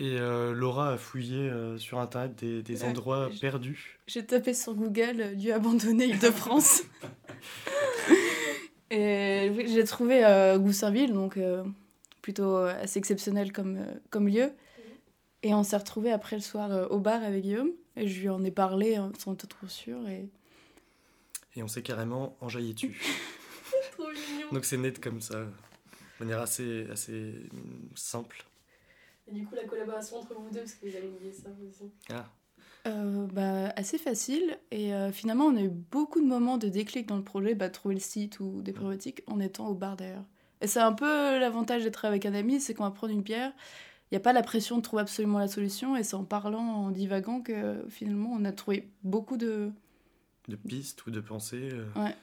Et 0.00 0.16
euh, 0.18 0.52
Laura 0.54 0.92
a 0.92 0.96
fouillé 0.96 1.38
euh, 1.50 1.76
sur 1.78 1.98
internet 1.98 2.36
des, 2.36 2.62
des 2.62 2.82
Ouais. 2.82 2.88
endroits 2.90 3.30
perdus. 3.40 3.98
j'ai 4.06 4.24
tapé 4.24 4.54
sur 4.54 4.74
Google 4.74 5.20
euh, 5.20 5.34
lieu 5.34 5.52
abandonné 5.52 6.06
Île-de-France. 6.06 6.82
Et 8.90 9.52
j'ai 9.66 9.84
trouvé 9.84 10.24
euh, 10.24 10.58
Goussainville, 10.58 11.12
donc 11.12 11.36
euh, 11.36 11.62
plutôt 12.22 12.56
assez 12.56 12.98
exceptionnel 12.98 13.52
comme, 13.52 13.76
euh, 13.76 13.94
comme 14.10 14.28
lieu. 14.28 14.50
Et 15.42 15.52
on 15.54 15.62
s'est 15.62 15.76
retrouvés 15.76 16.10
après 16.10 16.36
le 16.36 16.42
soir 16.42 16.70
euh, 16.72 16.86
au 16.88 16.98
bar 16.98 17.22
avec 17.22 17.42
Guillaume. 17.42 17.70
Et 17.98 18.08
je 18.08 18.20
lui 18.20 18.28
en 18.28 18.42
ai 18.44 18.50
parlé 18.50 18.96
hein, 18.96 19.12
sans 19.18 19.32
être 19.34 19.48
trop 19.48 19.68
sûre. 19.68 20.08
Et... 20.08 20.28
Et 21.56 21.62
on 21.62 21.68
s'est 21.68 21.82
carrément 21.82 22.36
enjaillé 22.40 22.72
dessus. 22.72 23.00
Trop 23.92 24.08
mignon 24.10 24.48
Donc 24.52 24.64
c'est 24.64 24.76
net 24.76 25.00
comme 25.00 25.20
ça. 25.20 25.40
De 25.40 26.24
manière 26.24 26.40
assez, 26.40 26.86
assez 26.90 27.34
mm, 27.52 27.96
simple. 27.96 28.44
Et 29.28 29.34
du 29.34 29.44
coup, 29.46 29.54
la 29.54 29.64
collaboration 29.64 30.18
entre 30.18 30.34
vous 30.34 30.50
deux, 30.50 30.60
parce 30.60 30.72
que 30.74 30.88
vous 30.88 30.96
allez 30.96 31.08
me 31.08 31.18
dire 31.18 31.34
ça 31.34 31.48
aussi. 31.68 31.90
Ah, 32.10 32.26
Euh, 32.86 33.26
bah, 33.26 33.72
assez 33.76 33.98
facile. 33.98 34.58
Et 34.70 34.94
euh, 34.94 35.12
finalement, 35.12 35.46
on 35.46 35.56
a 35.56 35.62
eu 35.62 35.68
beaucoup 35.68 36.20
de 36.20 36.26
moments 36.26 36.58
de 36.58 36.68
déclic 36.68 37.06
dans 37.06 37.16
le 37.16 37.24
projet, 37.24 37.54
bah, 37.54 37.68
trouver 37.68 37.96
le 37.96 38.00
site 38.00 38.40
ou 38.40 38.62
des 38.62 38.72
problématiques 38.72 39.22
en 39.26 39.40
étant 39.40 39.68
au 39.68 39.74
bar 39.74 39.96
d'ailleurs. 39.96 40.24
Et 40.60 40.66
c'est 40.66 40.80
un 40.80 40.92
peu 40.92 41.38
l'avantage 41.38 41.84
d'être 41.84 42.04
avec 42.04 42.24
un 42.26 42.34
ami, 42.34 42.60
c'est 42.60 42.74
qu'on 42.74 42.84
va 42.84 42.90
prendre 42.90 43.12
une 43.12 43.22
bière. 43.22 43.52
Il 44.10 44.14
n'y 44.14 44.16
a 44.16 44.20
pas 44.20 44.32
la 44.32 44.42
pression 44.42 44.78
de 44.78 44.82
trouver 44.82 45.02
absolument 45.02 45.38
la 45.38 45.48
solution. 45.48 45.96
Et 45.96 46.02
c'est 46.02 46.14
en 46.14 46.24
parlant, 46.24 46.62
en 46.62 46.90
divagant 46.90 47.40
que 47.42 47.84
finalement, 47.90 48.30
on 48.32 48.44
a 48.44 48.52
trouvé 48.52 48.88
beaucoup 49.04 49.36
de. 49.36 49.70
de 50.48 50.56
pistes 50.56 51.06
ou 51.06 51.10
de 51.10 51.20
pensées. 51.20 51.70
euh, 51.72 51.86
Ouais. 51.96 52.16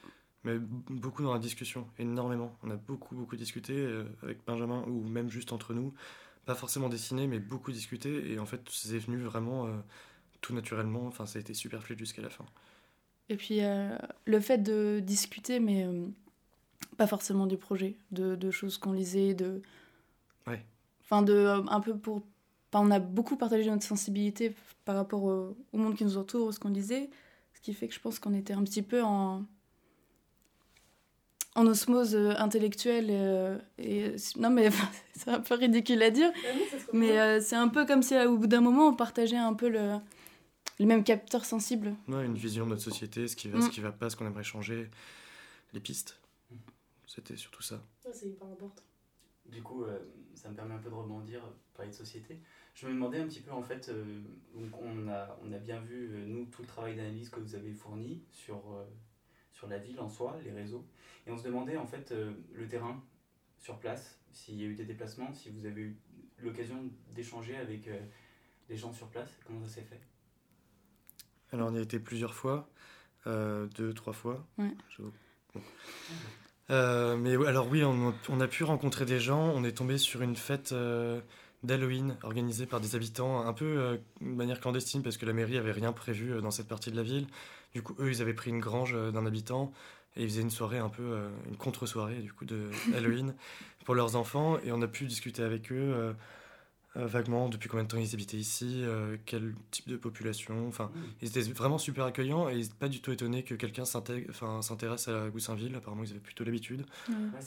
Mais 0.44 0.58
beaucoup 0.58 1.22
dans 1.24 1.32
la 1.32 1.40
discussion, 1.40 1.88
énormément. 1.98 2.56
On 2.62 2.70
a 2.70 2.76
beaucoup, 2.76 3.14
beaucoup 3.16 3.36
discuté 3.36 3.72
euh, 3.76 4.04
avec 4.22 4.38
Benjamin 4.46 4.84
ou 4.86 5.02
même 5.02 5.28
juste 5.28 5.52
entre 5.52 5.74
nous. 5.74 5.92
Pas 6.44 6.54
forcément 6.54 6.88
dessiné, 6.88 7.26
mais 7.26 7.40
beaucoup 7.40 7.72
discuté. 7.72 8.32
Et 8.32 8.38
en 8.38 8.46
fait, 8.46 8.60
c'est 8.70 8.98
venu 8.98 9.18
vraiment 9.18 9.66
euh, 9.66 9.72
tout 10.40 10.54
naturellement. 10.54 11.06
Enfin, 11.06 11.26
ça 11.26 11.38
a 11.38 11.40
été 11.40 11.52
super 11.54 11.82
fluide 11.82 11.98
jusqu'à 11.98 12.22
la 12.22 12.30
fin. 12.30 12.44
Et 13.28 13.36
puis 13.36 13.58
le 14.24 14.40
fait 14.40 14.58
de 14.58 15.00
discuter, 15.04 15.58
mais 15.58 15.84
pas 16.96 17.08
forcément 17.08 17.48
du 17.48 17.56
projet, 17.56 17.96
de, 18.12 18.36
de 18.36 18.50
choses 18.52 18.78
qu'on 18.78 18.92
lisait, 18.92 19.34
de. 19.34 19.62
Ouais. 20.46 20.64
Enfin, 21.06 21.22
de. 21.22 21.32
euh, 21.32 21.62
un 21.68 21.80
peu 21.80 21.96
pour. 21.96 22.22
Enfin, 22.72 22.86
on 22.86 22.90
a 22.90 22.98
beaucoup 22.98 23.36
partagé 23.36 23.70
notre 23.70 23.84
sensibilité 23.84 24.54
par 24.84 24.96
rapport 24.96 25.22
au, 25.24 25.56
au 25.72 25.78
monde 25.78 25.96
qui 25.96 26.04
nous 26.04 26.16
entoure, 26.18 26.52
ce 26.52 26.58
qu'on 26.60 26.68
lisait, 26.70 27.08
ce 27.54 27.60
qui 27.60 27.72
fait 27.74 27.88
que 27.88 27.94
je 27.94 28.00
pense 28.00 28.18
qu'on 28.18 28.34
était 28.34 28.52
un 28.52 28.62
petit 28.64 28.82
peu 28.82 29.02
en. 29.02 29.44
en 31.54 31.66
osmose 31.66 32.14
euh, 32.14 32.34
intellectuelle. 32.38 33.06
euh, 33.10 33.58
et, 33.78 34.14
non, 34.38 34.50
mais 34.50 34.68
c'est 35.16 35.30
un 35.30 35.40
peu 35.40 35.54
ridicule 35.54 36.02
à 36.02 36.10
dire, 36.10 36.30
Ah 36.34 36.78
se 36.78 36.84
mais 36.96 37.18
euh, 37.18 37.40
c'est 37.40 37.56
un 37.56 37.68
peu 37.68 37.86
comme 37.86 38.02
si 38.02 38.14
au 38.18 38.36
bout 38.36 38.46
d'un 38.46 38.60
moment 38.60 38.88
on 38.88 38.94
partageait 38.94 39.36
un 39.36 39.54
peu 39.54 39.68
le, 39.68 39.94
les 40.78 40.86
mêmes 40.86 41.04
capteurs 41.04 41.44
sensibles. 41.44 41.94
Ouais, 42.08 42.26
une 42.26 42.34
vision 42.34 42.64
de 42.66 42.70
notre 42.70 42.82
société, 42.82 43.26
ce 43.28 43.36
qui 43.36 43.48
va, 43.48 43.58
Mm. 43.58 43.62
ce 43.62 43.70
qui 43.70 43.80
va 43.80 43.92
pas, 43.92 44.10
ce 44.10 44.16
qu'on 44.16 44.26
aimerait 44.26 44.44
changer, 44.44 44.90
les 45.72 45.80
pistes. 45.80 46.18
C'était 47.06 47.36
surtout 47.36 47.62
ça. 47.62 47.80
Ça, 48.02 48.10
c'est 48.12 48.26
hyper 48.28 48.48
important. 48.48 48.82
Du 49.50 49.62
coup, 49.62 49.84
euh, 49.84 49.98
ça 50.34 50.48
me 50.50 50.54
permet 50.56 50.74
un 50.74 50.78
peu 50.78 50.90
de 50.90 50.94
rebondir, 50.94 51.40
parler 51.74 51.90
de 51.90 51.96
société. 51.96 52.40
Je 52.74 52.86
me 52.86 52.92
demandais 52.92 53.20
un 53.20 53.26
petit 53.26 53.40
peu, 53.40 53.52
en 53.52 53.62
fait, 53.62 53.88
euh, 53.88 54.22
donc 54.54 54.76
on, 54.80 55.08
a, 55.08 55.38
on 55.42 55.52
a 55.52 55.58
bien 55.58 55.80
vu, 55.80 56.10
euh, 56.14 56.26
nous, 56.26 56.46
tout 56.46 56.62
le 56.62 56.68
travail 56.68 56.96
d'analyse 56.96 57.30
que 57.30 57.40
vous 57.40 57.54
avez 57.54 57.72
fourni 57.72 58.24
sur 58.30 58.56
euh, 58.72 58.84
sur 59.52 59.68
la 59.68 59.78
ville 59.78 59.98
en 60.00 60.08
soi, 60.08 60.36
les 60.44 60.52
réseaux. 60.52 60.84
Et 61.26 61.30
on 61.30 61.38
se 61.38 61.44
demandait 61.44 61.78
en 61.78 61.86
fait 61.86 62.12
euh, 62.12 62.34
le 62.52 62.68
terrain 62.68 63.02
sur 63.58 63.78
place, 63.78 64.20
s'il 64.32 64.60
y 64.60 64.64
a 64.64 64.66
eu 64.66 64.74
des 64.74 64.84
déplacements, 64.84 65.32
si 65.32 65.48
vous 65.50 65.64
avez 65.64 65.80
eu 65.80 65.96
l'occasion 66.38 66.90
d'échanger 67.14 67.56
avec 67.56 67.88
euh, 67.88 67.98
des 68.68 68.76
gens 68.76 68.92
sur 68.92 69.08
place, 69.08 69.30
comment 69.46 69.62
ça 69.66 69.68
s'est 69.76 69.82
fait? 69.82 70.00
Alors, 71.52 71.70
on 71.70 71.74
y 71.74 71.78
a 71.78 71.82
été 71.82 71.98
plusieurs 71.98 72.34
fois, 72.34 72.68
euh, 73.26 73.66
deux, 73.68 73.94
trois 73.94 74.12
fois. 74.12 74.46
Ouais. 74.58 74.74
Je- 74.90 75.02
bon. 75.02 75.60
Euh, 76.70 77.16
mais 77.16 77.34
alors 77.46 77.68
oui, 77.68 77.84
on, 77.84 78.40
a 78.40 78.48
pu 78.48 78.64
rencontrer 78.64 79.04
des 79.04 79.20
gens. 79.20 79.52
On 79.54 79.64
est 79.64 79.72
tombé 79.72 79.98
sur 79.98 80.22
une 80.22 80.36
fête 80.36 80.72
euh, 80.72 81.20
d'Halloween 81.62 82.16
organisée 82.22 82.66
par 82.66 82.80
des 82.80 82.96
habitants, 82.96 83.46
un 83.46 83.52
peu 83.52 83.64
euh, 83.64 83.96
de 84.20 84.26
manière 84.26 84.60
clandestine, 84.60 85.02
parce 85.02 85.16
que 85.16 85.26
la 85.26 85.32
mairie 85.32 85.58
avait 85.58 85.72
rien 85.72 85.92
prévu 85.92 86.40
dans 86.40 86.50
cette 86.50 86.68
partie 86.68 86.90
de 86.90 86.96
la 86.96 87.02
ville. 87.02 87.26
Du 87.74 87.82
coup, 87.82 87.94
eux, 88.00 88.10
ils 88.10 88.22
avaient 88.22 88.34
pris 88.34 88.50
une 88.50 88.60
grange 88.60 88.96
d'un 89.12 89.26
habitant 89.26 89.72
et 90.16 90.22
ils 90.22 90.28
faisaient 90.28 90.42
une 90.42 90.50
soirée 90.50 90.78
un 90.78 90.88
peu, 90.88 91.18
une 91.46 91.56
contre-soirée 91.56 92.16
du 92.16 92.32
coup 92.32 92.46
de 92.46 92.70
Halloween 92.94 93.34
pour 93.84 93.94
leurs 93.94 94.16
enfants. 94.16 94.58
Et 94.64 94.72
on 94.72 94.80
a 94.80 94.88
pu 94.88 95.04
discuter 95.04 95.42
avec 95.42 95.70
eux 95.70 96.14
vaguement 97.04 97.48
depuis 97.50 97.68
combien 97.68 97.84
de 97.84 97.88
temps 97.88 97.98
ils 97.98 98.14
habitaient 98.14 98.38
ici, 98.38 98.80
euh, 98.82 99.16
quel 99.26 99.54
type 99.70 99.88
de 99.88 99.96
population. 99.96 100.66
Enfin, 100.68 100.90
ils 101.20 101.28
étaient 101.28 101.42
vraiment 101.42 101.76
super 101.78 102.04
accueillants 102.04 102.48
et 102.48 102.54
ils 102.54 102.60
n'étaient 102.62 102.74
pas 102.78 102.88
du 102.88 103.00
tout 103.00 103.12
étonnés 103.12 103.42
que 103.42 103.54
quelqu'un 103.54 103.84
s'intègre- 103.84 104.28
enfin, 104.30 104.62
s'intéresse 104.62 105.08
à 105.08 105.28
Goussainville. 105.28 105.74
Apparemment, 105.74 106.04
ils 106.04 106.10
avaient 106.12 106.20
plutôt 106.20 106.44
l'habitude. 106.44 106.86
Ouais. 107.08 107.14
Ouais. 107.14 107.40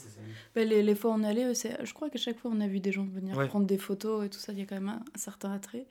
Bah, 0.54 0.64
les, 0.64 0.82
les 0.82 0.94
fois 0.94 1.10
où 1.10 1.14
on 1.14 1.24
allait, 1.24 1.46
euh, 1.46 1.54
c'est- 1.54 1.84
je 1.84 1.92
crois 1.92 2.08
qu'à 2.10 2.18
chaque 2.18 2.38
fois 2.38 2.50
on 2.54 2.60
a 2.60 2.68
vu 2.68 2.80
des 2.80 2.92
gens 2.92 3.04
venir 3.04 3.36
Ouais. 3.36 3.48
prendre 3.48 3.66
des 3.66 3.78
photos 3.78 4.24
et 4.26 4.30
tout 4.30 4.38
ça, 4.38 4.52
il 4.52 4.58
y 4.58 4.62
a 4.62 4.66
quand 4.66 4.76
même 4.76 4.88
un, 4.88 5.02
un 5.14 5.18
certain 5.18 5.50
attrait. 5.52 5.86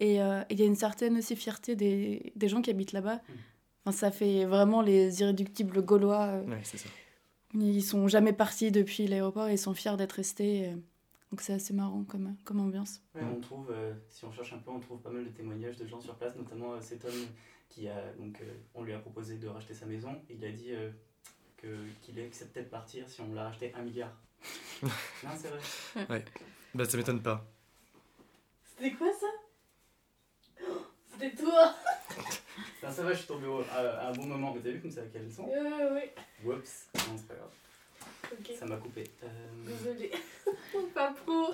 Et 0.00 0.20
euh, 0.20 0.42
il 0.50 0.58
y 0.58 0.62
a 0.62 0.66
une 0.66 0.74
certaine 0.76 1.16
aussi 1.18 1.36
fierté 1.36 1.74
des, 1.76 2.32
des 2.36 2.48
gens 2.48 2.60
qui 2.60 2.70
habitent 2.70 2.92
là-bas. 2.92 3.20
Enfin, 3.84 3.96
ça 3.96 4.10
fait 4.10 4.44
vraiment 4.44 4.82
les 4.82 5.20
irréductibles 5.20 5.80
gaulois. 5.82 6.24
euh, 6.26 6.44
Ouais, 6.44 6.60
c'est 6.64 6.76
ça. 6.78 6.88
Ils 7.54 7.82
sont 7.82 8.06
jamais 8.08 8.32
partis 8.32 8.70
depuis 8.72 9.06
l'aéroport 9.06 9.48
et 9.48 9.52
ils 9.52 9.58
sont 9.58 9.72
fiers 9.74 9.96
d'être 9.96 10.12
restés. 10.12 10.66
euh, 10.66 10.76
Donc 11.30 11.40
c'est 11.40 11.52
assez 11.54 11.74
marrant 11.74 12.04
comme, 12.04 12.36
comme 12.44 12.60
ambiance. 12.60 13.00
Ouais, 13.14 13.22
on 13.24 13.40
trouve, 13.40 13.70
euh, 13.70 13.94
si 14.08 14.24
on 14.24 14.32
cherche 14.32 14.52
un 14.52 14.58
peu, 14.58 14.70
on 14.70 14.80
trouve 14.80 15.00
pas 15.00 15.10
mal 15.10 15.24
de 15.24 15.30
témoignages 15.30 15.76
de 15.76 15.86
gens 15.86 16.00
sur 16.00 16.14
place, 16.14 16.36
notamment 16.36 16.74
euh, 16.74 16.80
cet 16.80 17.04
homme 17.04 17.26
qui 17.68 17.88
a, 17.88 18.12
donc, 18.18 18.40
euh, 18.40 18.54
on 18.74 18.84
lui 18.84 18.92
a 18.92 18.98
proposé 18.98 19.36
de 19.36 19.48
racheter 19.48 19.74
sa 19.74 19.86
maison. 19.86 20.14
Il 20.30 20.44
a 20.44 20.52
dit 20.52 20.72
euh, 20.72 20.90
que, 21.56 21.66
qu'il 22.02 22.20
acceptait 22.20 22.62
de 22.62 22.68
partir 22.68 23.08
si 23.08 23.20
on 23.20 23.32
l'a 23.34 23.44
racheté 23.44 23.72
un 23.74 23.82
milliard. 23.82 24.12
non, 24.82 25.30
c'est 25.36 25.48
vrai. 25.48 26.24
Bah, 26.74 26.84
ça 26.84 26.96
m'étonne 26.96 27.22
pas. 27.22 27.44
C'était 28.64 28.92
quoi 28.92 29.08
ça? 29.12 29.26
Oh, 30.68 30.74
C'était 31.12 31.34
toi 31.34 31.74
Non, 32.82 32.90
ça 32.92 33.02
va, 33.02 33.12
je 33.12 33.18
suis 33.18 33.26
tombé 33.26 33.46
au- 33.46 33.62
à, 33.62 33.78
à 33.78 34.08
un 34.10 34.12
bon 34.12 34.26
moment. 34.26 34.52
Mais 34.54 34.60
t'as 34.60 34.70
vu 34.70 34.80
comme 34.80 34.90
ça, 34.90 35.00
quelle 35.12 35.24
leçon 35.24 35.44
Ouais, 35.48 35.90
ouais, 35.90 36.14
Whoops, 36.44 36.88
non, 36.94 37.16
c'est 37.16 37.26
pas 37.28 37.34
grave. 37.34 37.50
Ça 38.58 38.66
m'a 38.66 38.76
coupé. 38.76 39.04
Euh, 39.22 39.28
Désolée. 39.66 40.10
pas 40.94 41.12
pro. 41.12 41.52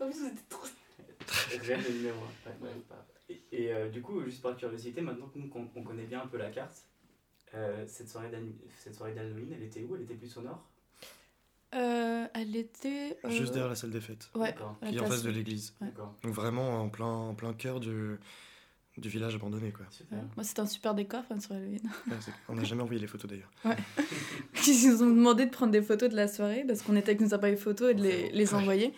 En 0.00 0.06
plus, 0.10 0.14
c'était 0.28 0.42
trop. 0.48 0.66
Réel 1.62 1.80
le 1.82 1.94
numéro 1.94 2.16
un. 2.18 2.50
Ouais, 2.50 2.68
ouais, 2.68 2.74
pas- 2.88 3.06
Et, 3.28 3.42
et, 3.52 3.72
euh, 3.72 3.88
du 3.88 4.02
coup, 4.02 4.22
juste 4.24 4.42
par 4.42 4.56
curiosité, 4.56 5.00
maintenant 5.00 5.26
que 5.28 5.38
nous 5.38 5.48
qu'on 5.48 5.68
on 5.74 5.82
connaît 5.82 6.04
bien 6.06 6.22
un 6.22 6.26
peu 6.26 6.38
la 6.38 6.50
carte, 6.50 6.84
euh, 7.54 7.84
cette 7.86 8.08
soirée 8.08 8.28
d'Halloween, 8.30 8.56
cette 8.78 8.94
soirée 8.94 9.12
d'Halloween, 9.14 9.52
elle 9.52 9.62
était 9.64 9.82
où? 9.82 9.94
Elle 9.96 10.02
était 10.02 10.14
plus 10.14 10.36
au 10.36 10.42
nord? 10.42 10.64
Euh, 11.74 12.26
elle 12.34 12.56
était. 12.56 13.16
euh, 13.24 13.30
Juste 13.30 13.52
derrière 13.52 13.68
la 13.68 13.76
salle 13.76 13.90
des 13.90 14.00
fêtes, 14.00 14.28
Ouais, 14.34 14.54
qui 14.88 14.96
est 14.96 15.00
en 15.00 15.06
face 15.06 15.22
de 15.22 15.30
l'église. 15.30 15.74
Ouais. 15.80 15.88
D'accord. 15.88 16.14
Donc 16.22 16.32
vraiment 16.34 16.80
en 16.82 16.88
plein, 16.88 17.06
en 17.06 17.34
plein 17.34 17.52
cœur 17.54 17.78
du, 17.78 18.16
du 19.00 19.08
village 19.08 19.34
abandonné. 19.34 19.70
Quoi. 19.72 19.86
Super. 19.90 20.18
Ouais. 20.18 20.24
Moi, 20.36 20.44
c'était 20.44 20.60
un 20.60 20.66
super 20.66 20.94
décor 20.94 21.20
enfin, 21.20 21.40
sur 21.40 21.52
Halloween. 21.52 21.80
Ouais, 22.08 22.16
on 22.48 22.54
n'a 22.54 22.64
jamais 22.64 22.82
envoyé 22.82 23.00
les 23.00 23.06
photos 23.06 23.30
d'ailleurs. 23.30 23.50
Ils 24.66 24.88
nous 24.90 25.02
ont 25.02 25.10
demandé 25.10 25.46
de 25.46 25.50
prendre 25.50 25.72
des 25.72 25.82
photos 25.82 26.08
de 26.10 26.16
la 26.16 26.28
soirée 26.28 26.64
parce 26.66 26.82
qu'on 26.82 26.96
était 26.96 27.10
avec 27.10 27.20
nos 27.20 27.34
appareils 27.34 27.56
photo 27.56 27.88
et 27.88 27.94
de 27.94 28.02
les, 28.02 28.30
les 28.30 28.54
envoyer. 28.54 28.92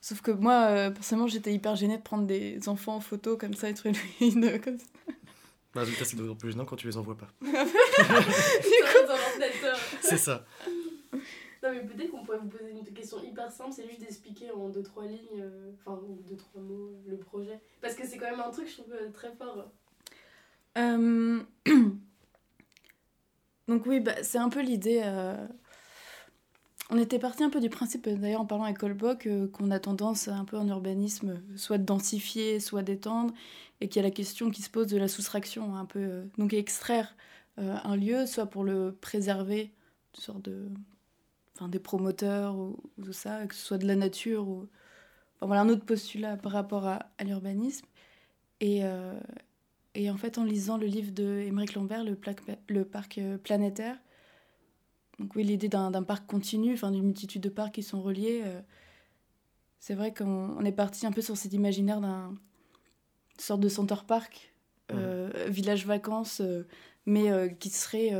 Sauf 0.00 0.20
que 0.20 0.32
moi, 0.32 0.66
euh, 0.70 0.90
personnellement, 0.90 1.28
j'étais 1.28 1.52
hyper 1.54 1.76
gênée 1.76 1.96
de 1.96 2.02
prendre 2.02 2.26
des 2.26 2.58
enfants 2.68 2.96
en 2.96 3.00
photo 3.00 3.36
comme 3.36 3.54
ça 3.54 3.70
et 3.70 3.76
sur 3.76 3.86
Halloween. 3.86 4.44
euh, 4.44 4.58
comme 4.58 4.78
ça. 4.78 4.86
Bah, 5.74 5.80
résultat, 5.82 6.04
c'est 6.04 6.16
d'autant 6.16 6.34
plus 6.34 6.50
gênant 6.50 6.64
quand 6.66 6.76
tu 6.76 6.86
les 6.86 6.96
envoies 6.98 7.16
pas. 7.16 7.28
C'est 10.02 10.18
ça. 10.18 10.44
Non, 11.62 11.70
mais 11.70 11.84
peut-être 11.84 12.10
qu'on 12.10 12.24
pourrait 12.24 12.38
vous 12.38 12.48
poser 12.48 12.72
une 12.72 12.82
question 12.92 13.22
hyper 13.22 13.50
simple, 13.50 13.70
c'est 13.72 13.86
juste 13.86 14.00
d'expliquer 14.00 14.50
en 14.50 14.68
2-3 14.68 15.06
lignes, 15.06 15.40
euh, 15.40 15.70
enfin, 15.74 16.00
ou 16.08 16.20
2-3 16.28 16.60
mots, 16.60 16.88
euh, 16.88 17.10
le 17.10 17.16
projet. 17.18 17.60
Parce 17.80 17.94
que 17.94 18.04
c'est 18.04 18.18
quand 18.18 18.28
même 18.28 18.40
un 18.40 18.50
truc, 18.50 18.66
je 18.68 18.82
trouve, 18.82 18.92
euh, 18.92 19.10
très 19.12 19.30
fort. 19.32 19.70
Donc 23.68 23.86
oui, 23.86 24.00
bah, 24.00 24.24
c'est 24.24 24.38
un 24.38 24.48
peu 24.48 24.60
l'idée. 24.60 25.02
On 26.90 26.98
était 26.98 27.20
parti 27.20 27.44
un 27.44 27.48
peu 27.48 27.60
du 27.60 27.70
principe, 27.70 28.08
d'ailleurs 28.08 28.40
en 28.40 28.46
parlant 28.46 28.64
avec 28.64 28.78
Colbock, 28.78 29.28
qu'on 29.52 29.70
a 29.70 29.78
tendance 29.78 30.28
un 30.28 30.44
peu 30.44 30.58
en 30.58 30.66
urbanisme, 30.66 31.40
soit 31.56 31.78
de 31.78 31.84
densifier, 31.84 32.58
soit 32.58 32.82
d'étendre, 32.82 33.32
et 33.80 33.88
qu'il 33.88 34.02
y 34.02 34.04
a 34.04 34.08
la 34.08 34.14
question 34.14 34.50
qui 34.50 34.62
se 34.62 34.68
pose 34.68 34.88
de 34.88 34.98
la 34.98 35.08
soustraction, 35.08 35.76
un 35.76 35.84
peu. 35.84 36.24
Donc 36.38 36.52
extraire 36.52 37.14
un 37.56 37.96
lieu, 37.96 38.26
soit 38.26 38.46
pour 38.46 38.64
le 38.64 38.96
préserver, 39.00 39.72
une 40.14 40.20
sorte 40.20 40.42
de... 40.42 40.68
Enfin, 41.62 41.68
des 41.68 41.78
promoteurs 41.78 42.56
ou, 42.56 42.76
ou 42.98 43.04
tout 43.04 43.12
ça, 43.12 43.46
que 43.46 43.54
ce 43.54 43.64
soit 43.64 43.78
de 43.78 43.86
la 43.86 43.94
nature 43.94 44.48
ou... 44.48 44.66
Enfin 45.36 45.46
voilà, 45.46 45.60
un 45.60 45.68
autre 45.68 45.84
postulat 45.84 46.36
par 46.36 46.50
rapport 46.50 46.86
à, 46.88 47.06
à 47.18 47.24
l'urbanisme. 47.24 47.86
Et, 48.58 48.80
euh, 48.84 49.18
et 49.94 50.10
en 50.10 50.16
fait, 50.16 50.38
en 50.38 50.44
lisant 50.44 50.76
le 50.76 50.86
livre 50.86 51.12
de 51.12 51.38
Émeric 51.46 51.74
Lambert, 51.74 52.02
le, 52.02 52.16
plaque- 52.16 52.58
le 52.68 52.84
parc 52.84 53.18
euh, 53.18 53.38
planétaire, 53.38 53.96
donc 55.20 55.36
oui, 55.36 55.44
l'idée 55.44 55.68
d'un 55.68 56.02
parc 56.02 56.26
continu, 56.26 56.72
enfin 56.74 56.90
d'une 56.90 57.04
multitude 57.04 57.42
de 57.42 57.48
parcs 57.48 57.74
qui 57.74 57.84
sont 57.84 58.02
reliés, 58.02 58.42
euh, 58.44 58.60
c'est 59.78 59.94
vrai 59.94 60.12
qu'on 60.12 60.56
on 60.58 60.64
est 60.64 60.72
parti 60.72 61.06
un 61.06 61.12
peu 61.12 61.22
sur 61.22 61.36
cet 61.36 61.52
imaginaire 61.52 62.00
d'un 62.00 62.34
sorte 63.38 63.60
de 63.60 63.68
center 63.68 64.02
park, 64.04 64.52
euh, 64.90 65.30
village 65.48 65.86
vacances, 65.86 66.42
mais 67.06 67.54
qui 67.60 67.70
serait 67.70 68.10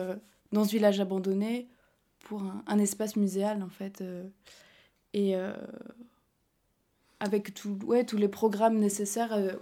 dans 0.52 0.64
ce 0.64 0.70
village 0.70 1.00
abandonné 1.00 1.68
un, 2.66 2.78
espace 2.78 3.16
muséal 3.16 3.62
en 3.62 3.68
fait. 3.68 4.00
euh, 4.00 4.24
et 5.14 5.36
euh, 5.36 5.52
avec 7.20 7.54
tout, 7.54 7.78
ouais, 7.84 8.04
tous 8.04 8.16
les 8.16 8.28
programmes 8.28 8.78
nécessaires, 8.78 9.32
euh, 9.32 9.52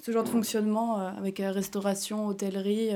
ce 0.00 0.12
genre 0.12 0.24
de 0.24 0.28
fonctionnement 0.28 0.96
avec 0.96 1.38
restauration, 1.38 2.26
hôtellerie, 2.26 2.90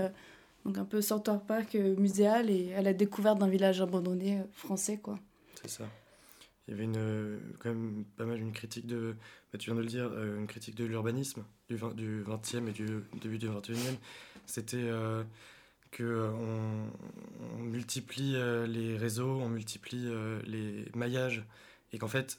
donc 0.65 0.79
un 0.79 0.85
peu 0.85 1.01
center 1.01 1.37
park 1.47 1.75
muséal 1.75 2.51
et 2.51 2.75
à 2.75 2.83
la 2.83 2.93
découverte 2.93 3.39
d'un 3.39 3.49
village 3.49 3.81
abandonné 3.81 4.43
français 4.53 4.99
quoi. 4.99 5.19
C'est 5.63 5.71
ça. 5.71 5.85
Il 6.67 6.73
y 6.73 6.75
avait 6.75 6.85
une, 6.85 7.41
quand 7.59 7.71
même 7.71 8.05
pas 8.17 8.27
mal 8.27 8.39
une 8.41 8.53
critique 8.53 8.87
de, 8.87 9.17
bah, 9.53 9.59
tu 9.59 9.71
viens 9.71 9.75
de 9.75 9.81
le 9.81 9.87
dire, 9.87 10.11
une 10.37 10.47
critique 10.47 10.75
de 10.75 10.85
l'urbanisme 10.85 11.45
du, 11.69 11.77
20, 11.77 11.95
du 11.95 12.23
20e 12.23 12.69
et 12.69 12.73
du 12.73 12.87
début 13.21 13.39
du 13.39 13.49
21e. 13.49 13.97
C'était 14.47 14.91
que 15.91 16.03
euh, 16.03 16.31
multiplie 17.59 18.35
euh, 18.37 18.67
les 18.67 18.97
réseaux, 18.97 19.39
on 19.41 19.49
multiplie 19.49 20.07
euh, 20.07 20.41
les 20.47 20.87
maillages 20.95 21.45
et 21.93 21.99
qu'en 21.99 22.09
fait 22.09 22.39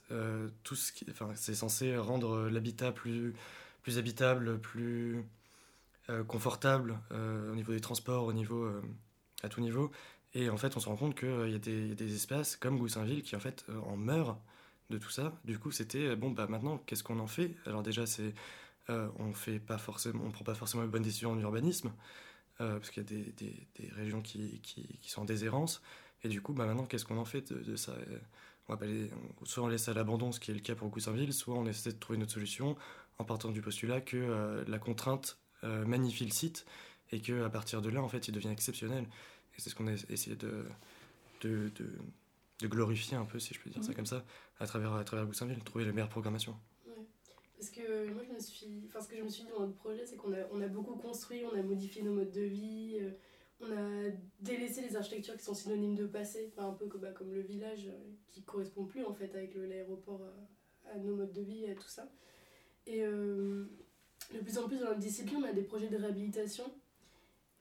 tout 0.63 0.75
ce 0.75 0.91
enfin, 1.09 1.29
c'est 1.35 1.55
censé 1.55 1.97
rendre 1.97 2.49
l'habitat 2.49 2.91
plus, 2.91 3.33
plus 3.81 3.97
habitable, 3.97 4.59
plus 4.59 5.25
confortable 6.27 6.99
au 7.11 7.55
niveau 7.55 7.71
des 7.71 7.79
transports, 7.79 8.25
au 8.25 8.33
niveau, 8.33 8.67
à 9.41 9.49
tout 9.49 9.61
niveau. 9.61 9.91
Et 10.35 10.51
en 10.51 10.57
fait, 10.57 10.77
on 10.77 10.79
se 10.79 10.87
rend 10.87 10.95
compte 10.95 11.15
qu'il 11.15 11.49
y, 11.49 11.55
a 11.55 11.59
des- 11.59 12.15
espaces 12.15 12.57
comme 12.57 12.77
Goussainville 12.77 13.23
qui 13.23 13.35
en 13.35 13.39
fait 13.39 13.65
en 13.87 13.97
meurent 13.97 14.39
de 14.91 14.99
tout 14.99 15.09
ça. 15.09 15.33
Du 15.45 15.57
coup, 15.57 15.71
c'était 15.71 16.15
bon, 16.15 16.29
bah 16.29 16.45
maintenant, 16.47 16.77
qu'est-ce 16.85 17.03
qu'on 17.03 17.19
en 17.19 17.27
fait? 17.27 17.55
Alors 17.65 17.81
déjà, 17.81 18.05
c'est 18.05 18.35
on 18.87 19.33
fait 19.33 19.59
prend 19.59 20.43
pas 20.43 20.53
forcément 20.53 20.83
les 20.83 20.89
bonnes 20.89 21.01
décisions 21.01 21.31
en 21.31 21.39
urbanisme 21.39 21.91
euh, 22.61 22.77
parce 22.79 22.89
qu'il 22.91 23.03
y 23.03 23.05
a 23.05 23.09
des, 23.09 23.31
des- 23.33 23.67
des 23.79 23.89
régions 23.89 24.21
qui, 24.21 24.59
qui, 24.61 24.97
qui 25.01 25.09
sont 25.09 25.21
en 25.21 25.25
déshérence. 25.25 25.81
Et 26.23 26.29
du 26.29 26.41
coup, 26.41 26.53
bah 26.53 26.65
maintenant, 26.65 26.85
qu'est-ce 26.85 27.05
qu'on 27.05 27.17
en 27.17 27.25
fait 27.25 27.53
de, 27.53 27.59
de 27.59 27.75
ça 27.75 27.93
Euh, 27.93 28.19
on 28.67 28.75
les- 28.81 29.09
Soit 29.45 29.63
on 29.63 29.67
laisse 29.67 29.87
à 29.89 29.93
l'abandon, 29.93 30.31
ce 30.31 30.39
qui 30.39 30.51
est 30.51 30.53
le 30.53 30.59
cas 30.59 30.75
pour 30.75 30.89
Goussainville, 30.89 31.33
soit 31.33 31.55
on 31.55 31.65
essaie 31.65 31.91
de 31.91 31.97
trouver 31.97 32.17
une 32.17 32.23
autre 32.23 32.33
solution 32.33 32.75
en 33.17 33.23
partant 33.23 33.49
du 33.51 33.61
postulat 33.61 34.01
que 34.01 34.17
euh, 34.17 34.63
la 34.67 34.77
contrainte 34.79 35.39
euh, 35.63 35.85
magnifie 35.85 36.25
le 36.25 36.31
site 36.31 36.65
et 37.11 37.21
que 37.21 37.43
à 37.43 37.49
partir 37.49 37.81
de 37.81 37.89
là, 37.89 38.01
en 38.03 38.07
fait, 38.09 38.27
il 38.27 38.31
devient 38.31 38.49
exceptionnel. 38.49 39.03
Et 39.57 39.61
c'est 39.61 39.69
ce 39.69 39.75
qu'on 39.75 39.87
a 39.87 39.93
essayé 40.09 40.35
de, 40.35 40.65
de, 41.41 41.69
de, 41.75 41.97
de 42.59 42.67
glorifier 42.67 43.17
un 43.17 43.25
peu, 43.25 43.39
si 43.39 43.53
je 43.53 43.59
peux 43.59 43.69
dire 43.69 43.83
ça 43.83 43.93
comme 43.93 44.05
ça, 44.05 44.23
à 44.59 44.67
travers, 44.67 44.93
à 44.93 45.03
travers 45.03 45.25
Goussainville, 45.25 45.63
trouver 45.63 45.85
la 45.85 45.91
meilleure 45.91 46.09
programmation. 46.09 46.55
Parce 47.59 47.71
que 47.71 48.09
moi, 48.13 48.23
je 48.25 48.33
me 48.33 48.39
suis... 48.39 48.83
Enfin, 48.87 49.01
ce 49.01 49.09
que 49.09 49.17
je 49.17 49.21
me 49.21 49.27
suis 49.27 49.43
dit 49.43 49.49
dans 49.49 49.59
notre 49.59 49.75
projet, 49.75 50.05
c'est 50.05 50.15
qu'on 50.15 50.31
a, 50.31 50.47
on 50.53 50.61
a 50.61 50.67
beaucoup 50.67 50.95
construit, 50.95 51.43
on 51.43 51.53
a 51.53 51.61
modifié 51.61 52.01
nos 52.01 52.13
modes 52.13 52.31
de 52.31 52.41
vie, 52.41 52.99
euh, 53.01 53.11
on 53.59 53.69
a 53.69 54.09
délaissé 54.39 54.81
les 54.81 54.95
architectures 54.95 55.35
qui 55.35 55.43
sont 55.43 55.53
synonymes 55.53 55.95
de 55.95 56.05
passé, 56.05 56.53
un 56.57 56.71
peu 56.71 56.87
comme, 56.87 57.01
bah, 57.01 57.11
comme 57.11 57.33
le 57.33 57.41
village 57.41 57.87
euh, 57.87 57.99
qui 58.29 58.43
correspond 58.43 58.85
plus 58.85 59.03
en 59.03 59.13
fait 59.13 59.35
avec 59.35 59.55
l'aéroport 59.55 60.21
euh, 60.21 60.95
à 60.95 60.97
nos 60.99 61.17
modes 61.17 61.33
de 61.33 61.41
vie 61.41 61.65
et 61.65 61.71
à 61.71 61.75
tout 61.75 61.89
ça. 61.89 62.09
Et 62.87 63.03
euh, 63.03 63.65
de 64.33 64.39
plus 64.39 64.57
en 64.57 64.67
plus 64.67 64.77
dans 64.77 64.85
notre 64.85 64.99
discipline, 64.99 65.39
on 65.43 65.43
a 65.43 65.51
des 65.51 65.63
projets 65.63 65.89
de 65.89 65.97
réhabilitation. 65.97 66.71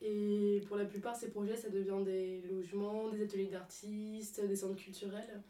Et 0.01 0.63
pour 0.69 0.77
la 0.77 0.85
plupart, 0.85 1.17
ces 1.17 1.31
projets, 1.31 1.57
ça 1.57 1.71
devient 1.71 2.05
des 2.05 2.41
logements, 2.43 3.09
des 3.09 3.21
ateliers 3.21 3.49
d'artistes, 3.49 4.47
des 4.47 4.55
centres 4.55 4.77
culturels. 4.77 5.43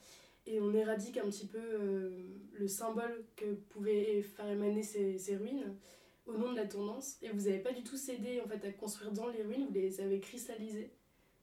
Et 0.51 0.61
on 0.63 0.73
éradique 0.73 1.19
un 1.19 1.27
petit 1.27 1.47
peu 1.47 1.59
euh, 1.59 2.11
le 2.55 2.67
symbole 2.67 3.23
que 3.37 3.53
pouvaient 3.69 4.23
faire 4.23 4.49
émaner 4.49 4.83
ces, 4.83 5.37
ruines 5.37 5.77
au 6.25 6.39
nom 6.39 6.53
de 6.53 6.57
la 6.57 6.67
tendance. 6.67 7.19
Et 7.21 7.29
vous 7.29 7.43
n'avez 7.43 7.59
pas 7.59 7.73
du 7.73 7.83
tout 7.83 7.99
cédé 7.99 8.41
en 8.43 8.49
fait, 8.49 8.67
à 8.67 8.73
construire 8.73 9.13
dans 9.13 9.29
les 9.29 9.43
ruines, 9.43 9.67
vous 9.67 9.75
les 9.75 10.01
avez 10.01 10.21
cristallisées. 10.21 10.91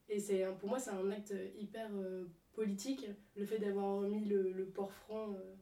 Et 0.09 0.19
pour 0.59 0.69
moi, 0.69 0.79
c'est 0.79 0.89
un 0.89 1.11
acte 1.11 1.35
hyper 1.55 1.87
euh, 1.95 2.25
politique, 2.53 3.05
le 3.35 3.45
fait 3.45 3.59
d'avoir 3.59 4.01
mis 4.01 4.25
le, 4.25 4.51
le 4.51 4.65
port 4.65 4.91
franc 4.91 5.33
euh, 5.33 5.55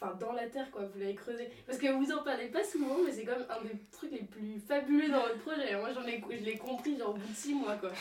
enfin 0.00 0.14
dans 0.14 0.32
la 0.32 0.48
terre 0.48 0.70
quoi, 0.70 0.86
vous 0.86 0.98
l'avez 0.98 1.14
creusé. 1.14 1.48
Parce 1.66 1.78
que 1.78 1.92
vous 1.92 2.10
en 2.12 2.24
parlez 2.24 2.48
pas 2.48 2.64
souvent, 2.64 2.98
mais 3.04 3.12
c'est 3.12 3.24
quand 3.24 3.38
même 3.38 3.46
un 3.48 3.62
des 3.62 3.78
trucs 3.92 4.10
les 4.10 4.24
plus 4.24 4.58
fabuleux 4.58 5.10
dans 5.10 5.20
votre 5.20 5.38
projet. 5.38 5.76
Moi 5.78 5.92
j'en 5.92 6.04
ai, 6.06 6.20
je 6.30 6.44
l'ai 6.44 6.56
compris 6.56 6.98
genre 6.98 7.10
au 7.10 7.14
bout 7.14 7.28
de 7.28 7.34
six 7.34 7.54
mois 7.54 7.76
quoi. 7.76 7.92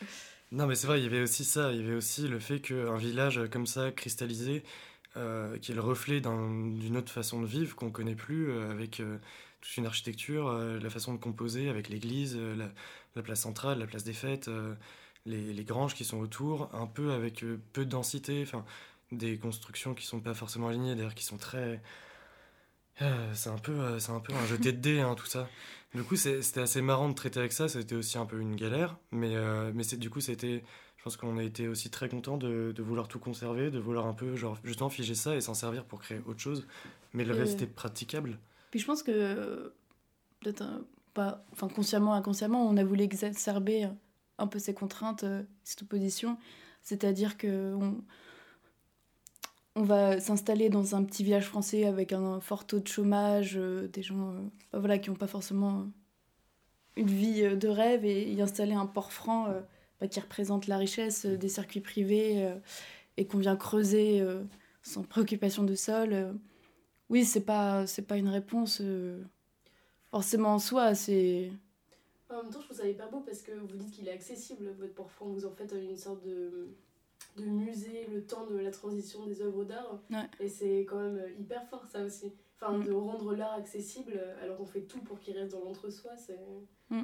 Non 0.52 0.66
mais 0.66 0.76
c'est 0.76 0.86
vrai, 0.86 1.00
il 1.00 1.04
y 1.04 1.06
avait 1.06 1.22
aussi 1.22 1.44
ça, 1.44 1.72
il 1.72 1.80
y 1.80 1.84
avait 1.84 1.94
aussi 1.96 2.28
le 2.28 2.38
fait 2.38 2.60
qu'un 2.60 2.96
village 2.96 3.40
comme 3.50 3.66
ça, 3.66 3.90
cristallisé, 3.90 4.62
euh, 5.16 5.58
qui 5.58 5.72
est 5.72 5.74
le 5.74 5.80
reflet 5.80 6.20
d'une 6.20 6.96
autre 6.96 7.10
façon 7.12 7.40
de 7.40 7.46
vivre 7.46 7.74
qu'on 7.74 7.90
connaît 7.90 8.14
plus, 8.14 8.50
euh, 8.50 8.70
avec 8.70 9.00
euh, 9.00 9.18
toute 9.60 9.76
une 9.76 9.86
architecture, 9.86 10.48
euh, 10.48 10.78
la 10.78 10.90
façon 10.90 11.12
de 11.14 11.18
composer, 11.18 11.68
avec 11.68 11.88
l'église, 11.88 12.36
la, 12.36 12.70
la, 13.16 13.22
place 13.22 13.40
centrale, 13.40 13.78
la 13.80 13.86
place 13.86 14.04
des 14.04 14.12
fêtes, 14.12 14.48
les, 15.26 15.52
les, 15.52 15.64
granges 15.64 15.94
qui 15.94 16.04
sont 16.04 16.18
autour, 16.18 16.70
un 16.74 16.86
peu 16.86 17.12
avec 17.12 17.44
peu 17.72 17.84
de 17.84 17.90
densité, 17.90 18.42
enfin 18.42 18.64
des 19.12 19.38
constructions 19.38 19.94
qui 19.94 20.06
sont 20.06 20.20
pas 20.20 20.34
forcément 20.34 20.68
alignées, 20.68 20.94
d'ailleurs 20.94 21.14
qui 21.14 21.24
sont 21.24 21.38
très... 21.38 21.80
C'est 23.34 23.50
un, 23.50 23.58
peu, 23.58 23.80
un 23.80 24.20
peu 24.20 24.32
un 24.42 24.46
jeté 24.46 24.72
de 24.72 24.78
dés, 24.78 25.00
hein, 25.00 25.14
tout 25.14 25.26
ça. 25.26 25.48
Du 25.96 26.02
coup, 26.02 26.16
c'était 26.16 26.60
assez 26.60 26.82
marrant 26.82 27.08
de 27.08 27.14
traiter 27.14 27.40
avec 27.40 27.52
ça, 27.52 27.70
c'était 27.70 27.94
aussi 27.94 28.18
un 28.18 28.26
peu 28.26 28.38
une 28.38 28.54
galère, 28.54 28.98
mais, 29.12 29.34
euh, 29.34 29.72
mais 29.74 29.82
du 29.96 30.10
coup, 30.10 30.20
c'était... 30.20 30.62
Je 30.98 31.04
pense 31.04 31.16
qu'on 31.16 31.38
a 31.38 31.42
été 31.42 31.68
aussi 31.68 31.88
très 31.88 32.10
content 32.10 32.36
de, 32.36 32.72
de, 32.76 32.82
vouloir 32.82 33.08
tout 33.08 33.18
conserver, 33.18 33.70
de 33.70 33.78
vouloir 33.78 34.06
un 34.06 34.12
peu, 34.12 34.36
genre, 34.36 34.58
justement 34.62 34.90
figer 34.90 35.14
ça 35.14 35.34
et 35.34 35.40
s'en 35.40 35.54
servir 35.54 35.86
pour 35.86 36.00
créer 36.00 36.20
autre 36.26 36.40
chose, 36.40 36.66
mais 37.14 37.24
le 37.24 37.32
reste 37.32 37.62
est 37.62 37.66
praticable. 37.66 38.38
Puis 38.70 38.80
je 38.80 38.84
pense 38.84 39.02
que, 39.02 39.72
peut-être 40.40 40.64
pas, 41.14 41.42
enfin, 41.52 41.68
consciemment, 41.68 42.12
inconsciemment, 42.12 42.68
on 42.68 42.76
a 42.76 42.84
voulu 42.84 43.02
exacerber 43.02 43.88
un 44.36 44.46
peu 44.48 44.58
ces 44.58 44.74
contraintes, 44.74 45.24
cette 45.64 45.82
opposition, 45.82 46.36
c'est-à-dire 46.82 47.38
que... 47.38 47.74
On, 47.74 48.02
on 49.76 49.82
va 49.82 50.18
s'installer 50.20 50.70
dans 50.70 50.96
un 50.96 51.04
petit 51.04 51.22
village 51.22 51.46
français 51.46 51.84
avec 51.84 52.12
un 52.12 52.40
fort 52.40 52.66
taux 52.66 52.80
de 52.80 52.88
chômage, 52.88 53.56
euh, 53.56 53.88
des 53.88 54.02
gens 54.02 54.30
euh, 54.30 54.40
bah 54.72 54.78
voilà, 54.78 54.98
qui 54.98 55.10
n'ont 55.10 55.16
pas 55.16 55.26
forcément 55.26 55.86
une 56.96 57.08
vie 57.08 57.44
euh, 57.44 57.56
de 57.56 57.68
rêve, 57.68 58.04
et 58.06 58.32
y 58.32 58.40
installer 58.40 58.72
un 58.72 58.86
port 58.86 59.12
franc 59.12 59.48
euh, 59.48 59.60
bah, 60.00 60.08
qui 60.08 60.18
représente 60.18 60.66
la 60.66 60.78
richesse 60.78 61.26
euh, 61.26 61.36
des 61.36 61.50
circuits 61.50 61.80
privés 61.80 62.44
euh, 62.44 62.54
et 63.18 63.26
qu'on 63.26 63.36
vient 63.36 63.54
creuser 63.54 64.20
euh, 64.22 64.42
sans 64.82 65.02
préoccupation 65.02 65.62
de 65.62 65.74
sol. 65.74 66.34
oui, 67.10 67.24
c'est 67.24 67.44
pas, 67.44 67.84
pas 68.08 68.16
une 68.16 68.28
réponse 68.28 68.80
forcément 70.10 70.54
en 70.54 70.58
soi, 70.58 70.94
c'est. 70.94 71.50
En 72.30 72.42
même 72.42 72.52
temps, 72.52 72.60
je 72.60 72.66
trouve 72.66 72.76
ça 72.76 72.88
hyper 72.88 73.10
beau 73.10 73.20
parce 73.20 73.42
que 73.42 73.52
vous 73.52 73.76
dites 73.76 73.90
qu'il 73.90 74.08
est 74.08 74.12
accessible, 74.12 74.74
votre 74.78 74.94
port 74.94 75.10
franc. 75.10 75.26
Vous 75.26 75.44
en 75.44 75.50
faites 75.50 75.72
une 75.72 75.96
sorte 75.96 76.24
de 76.24 76.68
de 77.36 77.44
musée 77.44 78.06
le 78.12 78.24
temps 78.24 78.46
de 78.46 78.56
la 78.56 78.70
transition 78.70 79.26
des 79.26 79.42
œuvres 79.42 79.64
d'art. 79.64 80.00
Ouais. 80.10 80.28
Et 80.40 80.48
c'est 80.48 80.80
quand 80.88 80.96
même 80.96 81.20
hyper 81.38 81.66
fort 81.68 81.84
ça 81.86 82.02
aussi. 82.04 82.32
Enfin, 82.60 82.78
mm. 82.78 82.84
de 82.84 82.92
rendre 82.92 83.34
l'art 83.34 83.54
accessible 83.54 84.20
alors 84.42 84.56
qu'on 84.56 84.66
fait 84.66 84.82
tout 84.82 85.00
pour 85.00 85.20
qu'il 85.20 85.36
reste 85.36 85.52
dans 85.52 85.60
l'entre-soi, 85.60 86.12
c'est... 86.16 86.38
Mm. 86.90 87.02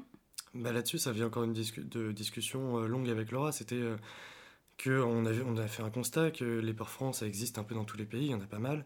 Bah 0.54 0.72
Là-dessus, 0.72 0.98
ça 0.98 1.12
vient 1.12 1.26
encore 1.26 1.44
une 1.44 1.54
discu 1.54 1.82
de 1.82 2.12
discussion 2.12 2.78
euh, 2.78 2.86
longue 2.86 3.08
avec 3.08 3.30
Laura. 3.30 3.52
C'était 3.52 3.74
euh, 3.76 3.96
qu'on 4.82 5.24
a, 5.24 5.32
on 5.46 5.56
a 5.56 5.66
fait 5.66 5.82
un 5.82 5.90
constat 5.90 6.30
que 6.30 6.44
les 6.44 6.74
ports 6.74 6.90
francs, 6.90 7.14
ça 7.14 7.26
existe 7.26 7.58
un 7.58 7.64
peu 7.64 7.74
dans 7.74 7.84
tous 7.84 7.96
les 7.96 8.04
pays, 8.04 8.26
il 8.26 8.30
y 8.30 8.34
en 8.34 8.40
a 8.40 8.46
pas 8.46 8.58
mal. 8.58 8.84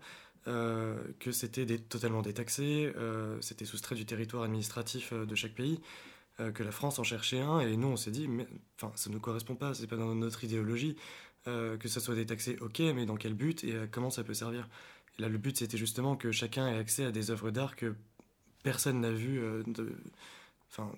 Euh, 0.48 0.96
que 1.18 1.32
c'était 1.32 1.66
totalement 1.78 2.22
détaxé, 2.22 2.92
euh, 2.96 3.36
c'était 3.40 3.64
soustrait 3.64 3.96
du 3.96 4.06
territoire 4.06 4.44
administratif 4.44 5.12
de 5.12 5.34
chaque 5.34 5.54
pays, 5.54 5.80
euh, 6.38 6.52
que 6.52 6.62
la 6.62 6.70
France 6.70 7.00
en 7.00 7.02
cherchait 7.02 7.40
un, 7.40 7.58
et 7.58 7.76
nous 7.76 7.88
on 7.88 7.96
s'est 7.96 8.12
dit, 8.12 8.28
mais 8.28 8.46
enfin 8.76 8.92
ça 8.94 9.10
ne 9.10 9.14
nous 9.14 9.20
correspond 9.20 9.56
pas, 9.56 9.74
c'est 9.74 9.88
pas 9.88 9.96
dans 9.96 10.14
notre 10.14 10.44
idéologie, 10.44 10.96
euh, 11.48 11.76
que 11.76 11.88
ça 11.88 12.00
soit 12.00 12.14
détaxé, 12.14 12.58
ok, 12.60 12.80
mais 12.94 13.06
dans 13.06 13.16
quel 13.16 13.34
but 13.34 13.64
et 13.64 13.74
euh, 13.74 13.86
comment 13.90 14.10
ça 14.10 14.24
peut 14.24 14.34
servir? 14.34 14.68
Et 15.18 15.22
là, 15.22 15.28
le 15.28 15.38
but, 15.38 15.56
c'était 15.56 15.78
justement 15.78 16.16
que 16.16 16.32
chacun 16.32 16.68
ait 16.68 16.78
accès 16.78 17.04
à 17.04 17.12
des 17.12 17.30
œuvres 17.30 17.50
d'art 17.50 17.76
que 17.76 17.94
personne 18.62 19.00
n'a 19.00 19.12
vues. 19.12 19.40
Euh, 19.40 19.62
de... 19.66 19.96
Enfin, 20.70 20.90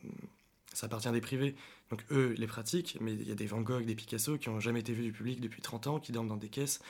ça 0.72 0.86
appartient 0.86 1.08
à 1.08 1.12
des 1.12 1.20
privés. 1.20 1.54
Donc 1.90 2.04
eux 2.10 2.34
les 2.36 2.46
pratiquent, 2.46 2.98
mais 3.00 3.14
il 3.14 3.26
y 3.26 3.32
a 3.32 3.34
des 3.34 3.46
Van 3.46 3.60
Gogh, 3.60 3.84
des 3.84 3.94
Picasso 3.94 4.36
qui 4.36 4.50
n'ont 4.50 4.60
jamais 4.60 4.80
été 4.80 4.92
vus 4.92 5.04
du 5.04 5.12
public 5.12 5.40
depuis 5.40 5.62
30 5.62 5.86
ans, 5.86 6.00
qui 6.00 6.12
dorment 6.12 6.28
dans 6.28 6.36
des 6.36 6.50
caisses. 6.50 6.80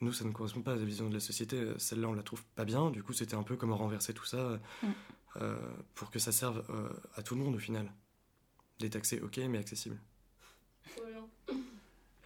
Nous, 0.00 0.12
ça 0.12 0.24
ne 0.24 0.30
correspond 0.30 0.60
pas 0.60 0.72
à 0.72 0.76
la 0.76 0.84
vision 0.84 1.08
de 1.08 1.14
la 1.14 1.20
société. 1.20 1.72
Celle-là, 1.78 2.08
on 2.08 2.12
la 2.12 2.22
trouve 2.22 2.44
pas 2.54 2.64
bien. 2.64 2.90
Du 2.90 3.02
coup, 3.02 3.12
c'était 3.12 3.34
un 3.34 3.42
peu 3.42 3.56
comme 3.56 3.72
renverser 3.72 4.14
tout 4.14 4.24
ça 4.24 4.60
mm. 4.82 4.86
euh, 5.40 5.56
pour 5.94 6.10
que 6.10 6.18
ça 6.18 6.30
serve 6.30 6.64
euh, 6.70 6.88
à 7.16 7.22
tout 7.22 7.34
le 7.34 7.42
monde 7.42 7.56
au 7.56 7.58
final. 7.58 7.92
Détaxé, 8.78 9.20
ok, 9.20 9.38
mais 9.48 9.58
accessible. 9.58 9.98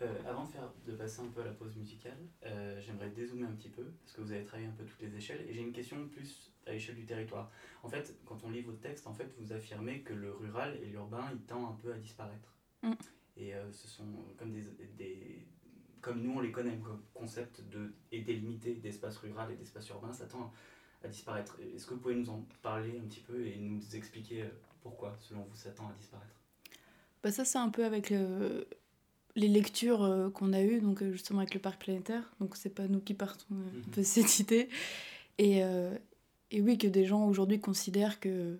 Euh, 0.03 0.29
avant 0.29 0.45
de, 0.45 0.51
faire, 0.51 0.69
de 0.85 0.93
passer 0.93 1.21
un 1.21 1.29
peu 1.29 1.43
à 1.43 1.45
la 1.45 1.53
pause 1.53 1.77
musicale, 1.77 2.19
euh, 2.45 2.81
j'aimerais 2.81 3.11
dézoomer 3.11 3.47
un 3.47 3.53
petit 3.53 3.69
peu, 3.69 3.85
parce 4.03 4.17
que 4.17 4.21
vous 4.21 4.33
avez 4.33 4.43
travaillé 4.43 4.69
un 4.69 4.73
peu 4.73 4.85
toutes 4.85 5.01
les 5.01 5.15
échelles, 5.15 5.45
et 5.49 5.55
j'ai 5.55 5.61
une 5.61 5.73
question 5.73 6.09
plus 6.09 6.51
à 6.67 6.73
l'échelle 6.73 6.97
du 6.97 7.05
territoire. 7.05 7.53
En 7.85 7.89
fait, 7.89 8.17
quand 8.27 8.43
on 8.43 8.51
lit 8.51 8.63
votre 8.63 8.81
texte, 8.81 9.07
en 9.07 9.15
fait, 9.15 9.33
vous 9.39 9.53
affirmez 9.53 10.01
que 10.01 10.13
le 10.13 10.33
rural 10.33 10.77
et 10.83 10.87
l'urbain, 10.87 11.31
il 11.33 11.41
tend 11.43 11.69
un 11.69 11.75
peu 11.75 11.93
à 11.93 11.99
disparaître. 11.99 12.53
Mm. 12.83 12.93
Et 13.37 13.55
euh, 13.55 13.71
ce 13.71 13.87
sont 13.87 14.07
comme 14.37 14.53
des, 14.53 14.63
des, 14.97 15.47
Comme 16.01 16.21
nous, 16.21 16.33
on 16.33 16.41
les 16.41 16.51
connaît 16.51 16.79
comme 16.79 17.03
concept 17.15 17.61
de, 17.69 17.95
et 18.11 18.23
délimité 18.23 18.75
d'espace 18.75 19.19
rural 19.19 19.53
et 19.53 19.57
d'espace 19.57 19.89
urbain, 19.91 20.13
ça 20.13 20.27
tend 20.27 20.53
à 21.05 21.09
disparaître. 21.09 21.59
Est-ce 21.61 21.87
que 21.87 21.95
vous 21.95 22.01
pouvez 22.01 22.17
nous 22.17 22.31
en 22.31 22.45
parler 22.61 22.99
un 22.99 23.07
petit 23.07 23.21
peu 23.21 23.47
et 23.47 23.57
nous 23.57 23.95
expliquer 23.95 24.47
pourquoi, 24.83 25.17
selon 25.21 25.43
vous, 25.43 25.55
ça 25.55 25.71
tend 25.71 25.89
à 25.89 25.93
disparaître? 25.93 26.35
Bah 27.23 27.31
Ça, 27.31 27.45
c'est 27.45 27.59
un 27.59 27.71
peu 27.71 27.85
avec 27.85 28.11
le 28.11 28.67
les 29.37 29.49
lectures 29.49 30.03
euh, 30.03 30.31
qu'on 30.31 30.53
a 30.53 30.63
eues, 30.63 30.81
donc 30.81 31.03
euh, 31.03 31.13
justement 31.13 31.41
avec 31.41 31.55
le 31.55 31.61
parc 31.61 31.81
planétaire, 31.81 32.33
donc 32.41 32.57
c'est 32.57 32.75
pas 32.75 32.87
nous 32.89 33.01
qui 33.01 33.15
partons 33.15 33.47
euh, 33.53 33.55
mm 33.55 33.83
-hmm. 33.93 33.97
de 33.97 34.03
cette 34.03 34.39
idée. 34.39 34.69
Et, 35.39 35.61
et 36.51 36.61
oui, 36.61 36.77
que 36.79 36.87
des 36.87 37.05
gens 37.05 37.27
aujourd'hui 37.27 37.59
considèrent 37.59 38.21
que 38.21 38.59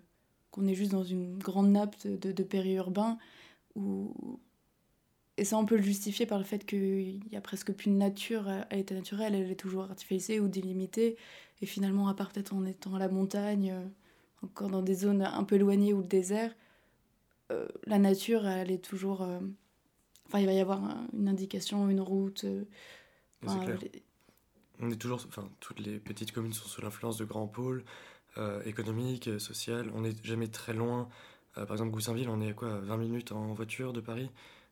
qu'on 0.51 0.67
est 0.67 0.75
juste 0.75 0.93
dans 0.93 1.05
une 1.05 1.39
grande 1.39 1.71
nappe 1.71 1.97
de, 2.05 2.17
de, 2.17 2.33
de 2.33 2.43
périurbain, 2.43 3.19
où... 3.77 4.13
et 5.39 5.45
ça 5.45 5.57
on 5.59 5.67
peut 5.67 5.77
le 5.77 5.83
justifier 5.83 6.27
par 6.27 6.39
le 6.39 6.45
fait 6.45 6.63
qu'il 6.67 7.23
y 7.33 7.37
a 7.37 7.41
presque 7.41 7.73
plus 7.73 7.91
de 7.91 7.97
nature 7.97 8.45
à 8.49 8.75
l'état 8.77 8.95
naturel, 8.95 9.35
elle 9.35 9.51
est 9.51 9.63
toujours 9.67 9.85
artificialisée 9.85 10.41
ou 10.41 10.49
délimitée, 10.49 11.17
et 11.63 11.67
finalement, 11.67 12.09
à 12.09 12.15
part 12.15 12.31
peut-être 12.31 12.55
en 12.55 12.65
étant 12.65 12.95
à 12.95 12.99
la 12.99 13.09
montagne, 13.19 13.71
encore 14.43 14.71
dans 14.71 14.83
des 14.83 14.97
zones 15.05 15.23
un 15.23 15.45
peu 15.45 15.57
éloignées 15.57 15.93
ou 15.93 16.01
le 16.01 16.09
désert, 16.19 16.53
euh, 17.53 17.69
la 17.87 17.99
nature, 17.99 18.47
elle 18.47 18.71
est 18.71 18.85
toujours 18.85 19.27
Enfin, 20.33 20.41
il 20.41 20.47
va 20.47 20.55
y 20.55 20.61
avoir 20.61 20.81
une 21.13 21.29
indication, 21.29 21.91
une 21.91 22.01
route. 22.01 22.45
Euh, 22.45 22.65
les... 23.43 24.03
On 24.81 24.91
est 24.91 24.97
toujours, 24.97 25.23
enfin, 25.29 25.47
toutes 25.61 25.81
les 25.81 25.99
petites 25.99 26.33
communes 26.33 26.55
sont 26.55 26.67
sous 26.67 26.81
l'influence 26.81 27.19
de 27.19 27.27
grands 27.27 27.47
pôles 27.47 27.85
euh, 28.39 28.63
économiques, 28.65 29.29
sociaux. 29.39 29.83
On 29.95 30.01
n'est 30.01 30.15
jamais 30.23 30.49
très 30.49 30.73
loin. 30.73 31.11
Euh, 31.59 31.67
par 31.67 31.73
exemple, 31.75 31.91
Goussainville, 31.91 32.31
on 32.31 32.41
est 32.41 32.49
à 32.49 32.53
quoi 32.55 32.79
20 32.79 32.97
minutes 32.97 33.33
en 33.33 33.53
voiture 33.53 33.93
de 33.93 34.01
Paris, 34.01 34.31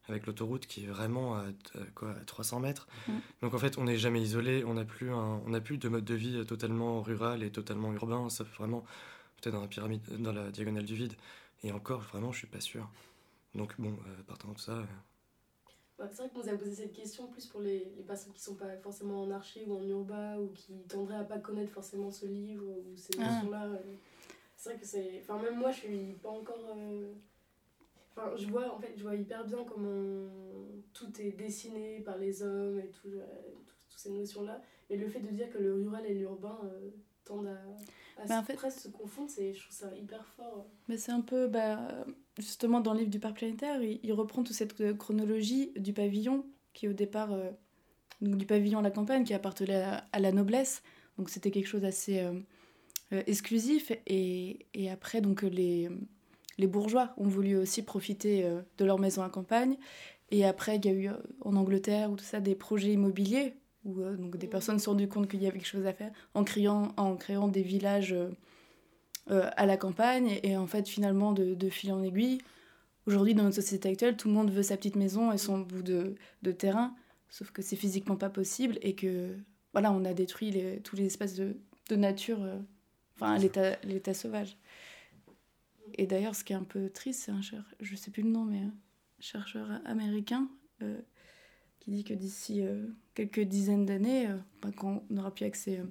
avec 0.09 0.27
l'autoroute 0.27 0.64
qui 0.64 0.85
est 0.85 0.87
vraiment 0.87 1.35
à, 1.35 1.42
à 1.42 1.85
quoi, 1.94 2.12
à 2.12 2.25
300 2.25 2.61
mètres. 2.61 2.88
Mmh. 3.07 3.12
Donc 3.42 3.53
en 3.53 3.59
fait, 3.59 3.77
on 3.77 3.85
n'est 3.85 3.99
jamais 3.99 4.23
isolé. 4.23 4.64
On 4.64 4.73
n'a 4.73 4.87
plus, 4.87 5.11
un, 5.11 5.42
on 5.44 5.53
a 5.53 5.61
plus 5.61 5.77
de 5.77 5.90
mode 5.90 6.07
de 6.07 6.14
vie 6.14 6.42
totalement 6.46 7.03
rural 7.03 7.42
et 7.42 7.51
totalement 7.51 7.92
urbain. 7.92 8.31
Ça 8.31 8.44
vraiment 8.44 8.83
peut-être 9.37 9.57
dans 9.57 9.61
la 9.61 9.68
pyramide, 9.68 10.01
dans 10.20 10.33
la 10.33 10.51
diagonale 10.51 10.87
du 10.87 10.94
vide. 10.94 11.12
Et 11.64 11.70
encore, 11.70 12.01
vraiment, 12.01 12.33
je 12.33 12.38
suis 12.38 12.46
pas 12.46 12.61
sûr. 12.61 12.88
Donc 13.55 13.75
bon, 13.79 13.90
euh, 13.90 14.23
partant 14.27 14.53
de 14.53 14.59
ça. 14.59 14.83
C'est 16.09 16.23
vrai 16.23 16.29
qu'on 16.31 16.39
nous 16.41 16.49
a 16.49 16.57
posé 16.57 16.75
cette 16.75 16.93
question 16.93 17.27
plus 17.27 17.47
pour 17.47 17.61
les, 17.61 17.93
les 17.97 18.03
personnes 18.03 18.33
qui 18.33 18.41
sont 18.41 18.55
pas 18.55 18.77
forcément 18.79 19.23
en 19.23 19.31
archi 19.31 19.65
ou 19.67 19.75
en 19.75 19.83
urbain 19.87 20.39
ou 20.39 20.49
qui 20.49 20.73
tendraient 20.89 21.17
à 21.17 21.25
pas 21.25 21.39
connaître 21.39 21.73
forcément 21.73 22.11
ce 22.11 22.27
livre 22.27 22.65
ou 22.67 22.97
ces 22.97 23.13
Ah. 23.19 23.29
notions-là. 23.35 23.67
euh. 23.67 23.79
C'est 24.57 24.71
vrai 24.71 24.79
que 24.79 24.87
c'est. 24.87 25.21
Enfin, 25.23 25.41
même 25.43 25.59
moi, 25.59 25.71
je 25.71 25.79
suis 25.79 26.13
pas 26.23 26.31
encore. 26.31 26.75
euh, 26.77 27.13
Enfin, 28.17 28.35
je 28.37 28.47
vois, 28.49 28.75
en 28.75 28.79
fait, 28.79 28.93
je 28.97 29.03
vois 29.03 29.15
hyper 29.15 29.45
bien 29.47 29.65
comment 29.65 30.29
tout 30.93 31.11
est 31.21 31.31
dessiné 31.31 32.01
par 32.01 32.19
les 32.19 32.43
hommes 32.43 32.81
et 32.81 32.89
tout, 32.91 33.09
euh, 33.09 33.25
tout- 33.67 33.75
toutes 33.89 33.99
ces 33.99 34.11
notions-là. 34.11 34.61
Et 34.91 34.97
le 34.97 35.07
fait 35.09 35.21
de 35.21 35.29
dire 35.31 35.49
que 35.51 35.59
le 35.59 35.75
rural 35.75 36.05
et 36.07 36.15
l'urbain 36.15 36.59
euh, 36.65 36.91
tendent 37.24 37.48
à, 38.18 38.35
à 38.35 38.40
en 38.40 38.42
fait- 38.42 38.54
presque 38.54 38.80
se 38.80 38.88
confondre, 38.88 39.30
c'est- 39.30 39.54
je 39.54 39.61
trouve 39.62 39.76
ça 39.76 39.96
hyper 39.96 40.24
fort. 40.37 40.66
Mais 40.88 40.96
c'est 40.96 41.12
un 41.12 41.20
peu, 41.20 41.46
bah, 41.46 42.04
justement, 42.38 42.80
dans 42.80 42.92
le 42.92 43.00
livre 43.00 43.11
du 43.11 43.20
parc 43.20 43.37
planétaire, 43.37 43.83
il, 43.83 44.00
il 44.02 44.12
reprend 44.12 44.42
toute 44.42 44.54
cette 44.56 44.96
chronologie 44.98 45.72
du 45.76 45.92
pavillon, 45.92 46.44
qui 46.72 46.88
au 46.88 46.92
départ, 46.92 47.33
euh, 47.33 47.50
donc 48.20 48.37
du 48.37 48.46
pavillon 48.46 48.78
à 48.80 48.83
la 48.83 48.90
campagne, 48.90 49.24
qui 49.24 49.35
appartenait 49.35 49.83
à, 49.83 50.04
à 50.12 50.18
la 50.18 50.33
noblesse. 50.33 50.83
Donc 51.18 51.30
c'était 51.30 51.50
quelque 51.50 51.66
chose 51.66 51.83
d'assez 51.83 52.20
euh, 52.20 52.33
euh, 53.12 53.22
exclusif. 53.26 53.92
Et, 54.06 54.66
et 54.74 54.90
après, 54.90 55.20
donc 55.20 55.42
les, 55.42 55.88
les 56.59 56.66
bourgeois 56.66 57.12
ont 57.16 57.28
voulu 57.28 57.56
aussi 57.56 57.83
profiter 57.83 58.48
de 58.78 58.85
leur 58.85 58.98
maison 58.98 59.22
à 59.22 59.30
campagne. 59.30 59.76
Et 60.30 60.44
après, 60.44 60.76
il 60.76 60.87
y 60.87 60.88
a 60.88 60.92
eu 60.92 61.09
en 61.40 61.56
Angleterre 61.56 62.11
ou 62.11 62.16
tout 62.16 62.24
ça 62.24 62.40
des 62.40 62.54
projets 62.54 62.92
immobiliers 62.92 63.54
où 63.85 64.03
donc 64.03 64.37
des 64.37 64.47
personnes 64.47 64.79
se 64.79 64.85
sont 64.85 64.93
rendues 64.93 65.09
compte 65.09 65.29
qu'il 65.29 65.43
y 65.43 65.47
avait 65.47 65.59
quelque 65.59 65.66
chose 65.66 65.87
à 65.87 65.93
faire 65.93 66.12
en 66.35 66.45
créant, 66.45 66.93
en 66.97 67.16
créant 67.16 67.49
des 67.49 67.62
villages 67.62 68.14
à 69.27 69.66
la 69.66 69.77
campagne. 69.77 70.38
Et, 70.43 70.57
en 70.57 70.66
fait, 70.66 70.88
finalement, 70.88 71.33
de, 71.33 71.55
de 71.55 71.69
fil 71.69 71.93
en 71.93 72.03
aiguille, 72.03 72.38
aujourd'hui, 73.07 73.35
dans 73.35 73.45
notre 73.45 73.57
société 73.57 73.88
actuelle, 73.88 74.16
tout 74.16 74.29
le 74.29 74.35
monde 74.35 74.51
veut 74.51 74.62
sa 74.62 74.77
petite 74.77 74.97
maison 74.97 75.33
et 75.33 75.38
son 75.38 75.61
bout 75.61 75.83
de, 75.83 76.14
de 76.43 76.53
terrain. 76.53 76.95
Sauf 77.29 77.53
que 77.53 77.62
c'est 77.62 77.77
physiquement 77.77 78.16
pas 78.16 78.29
possible 78.29 78.79
et 78.83 78.95
que 78.95 79.37
voilà, 79.73 79.93
on 79.93 80.05
a 80.05 80.14
détruit 80.14 80.51
les, 80.51 80.81
tous 80.81 80.97
les 80.97 81.07
espaces 81.07 81.35
de, 81.37 81.57
de 81.88 81.97
nature, 81.97 82.43
euh, 82.43 82.59
enfin 83.14 83.38
l'état 83.38 84.14
sauvage. 84.14 84.57
Et 85.95 86.07
d'ailleurs, 86.07 86.35
ce 86.35 86.45
qui 86.45 86.53
est 86.53 86.57
un 86.57 86.64
peu 86.64 86.90
triste, 86.90 87.23
c'est 87.25 87.33
un 87.33 87.43
chercheur, 87.43 87.75
je 87.81 87.97
sais 87.97 88.11
plus 88.11 88.23
le 88.23 88.31
nom, 88.31 88.45
mais 88.45 88.59
un 88.59 88.73
chercheur 89.21 89.69
américain 89.85 90.49
euh, 90.83 91.01
qui 91.81 91.90
dit 91.90 92.05
que 92.05 92.14
d'ici 92.14 92.62
euh, 92.62 92.87
quelques 93.14 93.40
dizaines 93.40 93.87
d'années, 93.87 94.29
bah, 94.62 94.71
quand 94.77 95.03
on 95.11 95.14
n'aura 95.14 95.35
plus 95.35 95.45
accès 95.45 95.83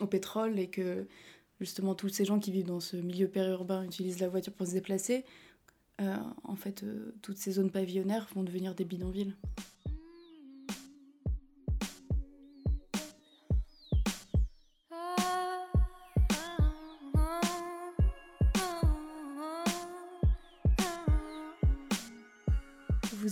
au 0.00 0.06
pétrole 0.06 0.58
et 0.58 0.68
que 0.68 1.06
justement 1.60 1.94
tous 1.94 2.08
ces 2.08 2.24
gens 2.24 2.38
qui 2.38 2.52
vivent 2.52 2.66
dans 2.66 2.80
ce 2.80 2.96
milieu 2.96 3.28
périurbain 3.28 3.84
utilisent 3.84 4.20
la 4.20 4.28
voiture 4.28 4.52
pour 4.52 4.66
se 4.66 4.72
déplacer, 4.72 5.24
en 5.98 6.54
fait, 6.54 6.84
toutes 7.22 7.38
ces 7.38 7.52
zones 7.52 7.72
pavillonnaires 7.72 8.28
vont 8.32 8.44
devenir 8.44 8.76
des 8.76 8.84
bidonvilles. 8.84 9.34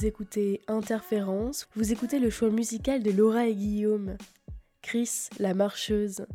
Vous 0.07 0.11
écoutez 0.11 0.61
Interférence, 0.69 1.67
vous 1.75 1.91
écoutez 1.91 2.21
le 2.21 2.31
choix 2.31 2.49
musical 2.49 3.03
de 3.03 3.11
Laura 3.11 3.49
et 3.49 3.57
Guillaume. 3.57 4.17
Chris, 4.81 5.31
la 5.41 5.53
marcheuse. 5.53 6.27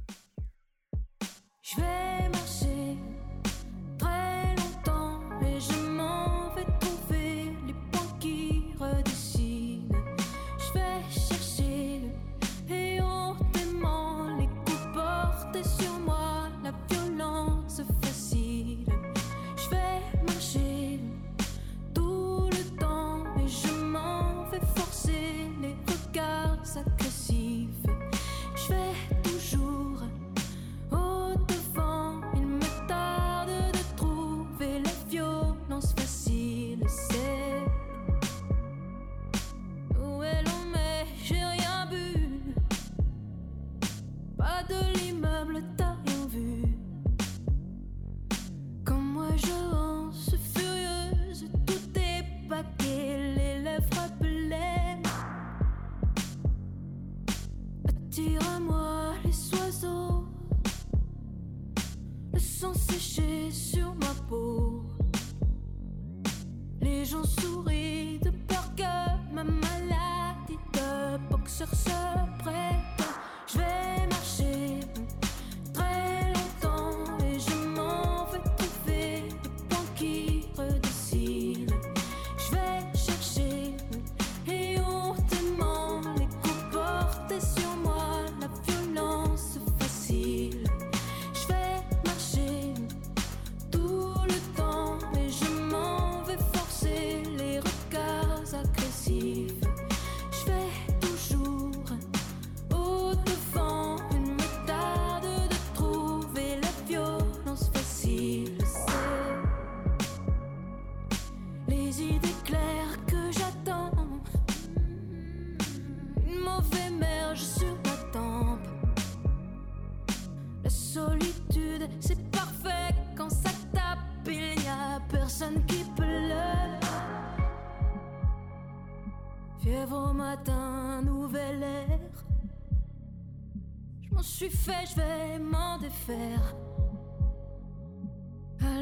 Je 134.22 134.28
suis 134.28 134.50
fait, 134.50 134.86
je 134.92 134.96
vais 134.98 135.40
m'en 135.40 135.80
défaire. 135.80 136.56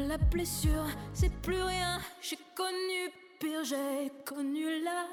La 0.06 0.18
blessure, 0.18 0.86
c'est 1.14 1.32
plus 1.40 1.62
rien. 1.62 1.98
J'ai 2.20 2.38
connu 2.54 3.10
pire, 3.38 3.64
j'ai 3.64 4.12
connu 4.26 4.82
la 4.84 5.06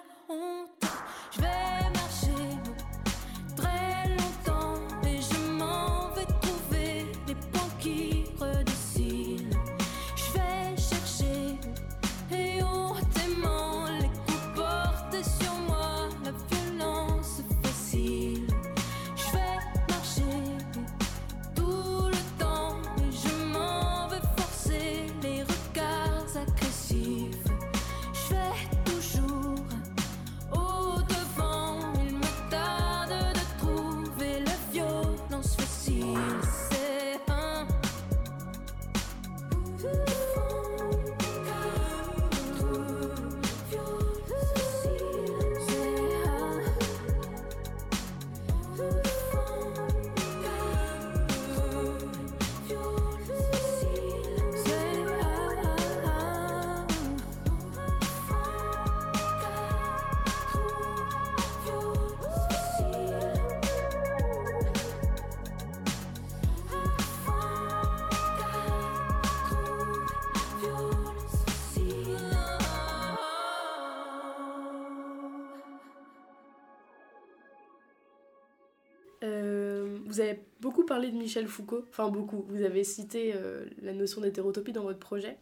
vous 80.18 80.24
avez 80.24 80.40
beaucoup 80.62 80.84
parlé 80.84 81.12
de 81.12 81.16
Michel 81.16 81.48
Foucault, 81.48 81.86
enfin 81.90 82.10
beaucoup. 82.10 82.44
Vous 82.50 82.64
avez 82.64 82.84
cité 82.84 83.34
euh, 83.36 83.66
la 83.84 83.94
notion 83.94 84.20
d'hétérotopie 84.20 84.72
dans 84.72 84.82
votre 84.82 84.98
projet. 84.98 85.38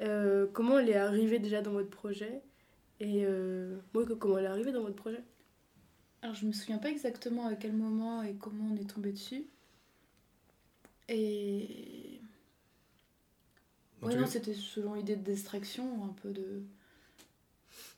Euh, 0.00 0.46
comment 0.50 0.78
elle 0.78 0.88
est 0.88 0.96
arrivée 0.96 1.38
déjà 1.38 1.60
dans 1.60 1.72
votre 1.72 1.90
projet? 1.90 2.40
Et 3.00 3.26
euh, 3.26 3.76
moi, 3.92 4.06
que- 4.06 4.14
comment 4.14 4.38
elle 4.38 4.46
est 4.46 4.48
arrivée 4.48 4.72
dans 4.72 4.80
votre 4.80 4.96
projet? 4.96 5.22
Alors, 6.22 6.34
je 6.34 6.46
me 6.46 6.52
souviens 6.52 6.78
pas 6.78 6.88
exactement 6.88 7.46
à 7.46 7.54
quel 7.54 7.74
moment 7.74 8.22
et 8.22 8.34
comment 8.34 8.72
on 8.72 8.76
est 8.76 8.88
tombé 8.88 9.12
dessus. 9.12 9.44
Et. 11.10 12.18
Ouais, 14.00 14.16
non, 14.16 14.26
c'était 14.26 14.54
selon 14.54 14.96
idée 14.96 15.16
de 15.16 15.22
distraction, 15.22 16.04
un 16.04 16.14
peu 16.22 16.30
de. 16.30 16.62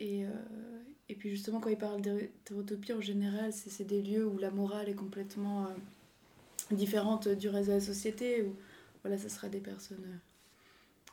Et, 0.01 0.25
euh, 0.25 0.29
et 1.09 1.15
puis 1.15 1.31
justement, 1.31 1.61
quand 1.61 1.71
il 1.71 1.79
parle 1.79 2.01
d'hétérotopie, 2.01 2.93
en 2.93 3.01
général, 3.01 3.53
c'est 3.53 3.71
c'est 3.71 3.85
des 3.85 4.03
lieux 4.03 4.27
où 4.27 4.39
la 4.39 4.51
morale 4.51 4.89
est 4.89 4.95
complètement 4.95 5.67
euh, 5.67 5.71
différente 6.75 7.29
du 7.29 7.49
reste 7.49 7.69
de 7.69 7.75
la 7.75 7.81
société, 7.81 8.43
où 8.43 8.57
voilà, 9.03 9.19
ça 9.19 9.29
sera 9.29 9.49
des 9.49 9.61
personnes 9.61 10.05
euh, 10.07 10.17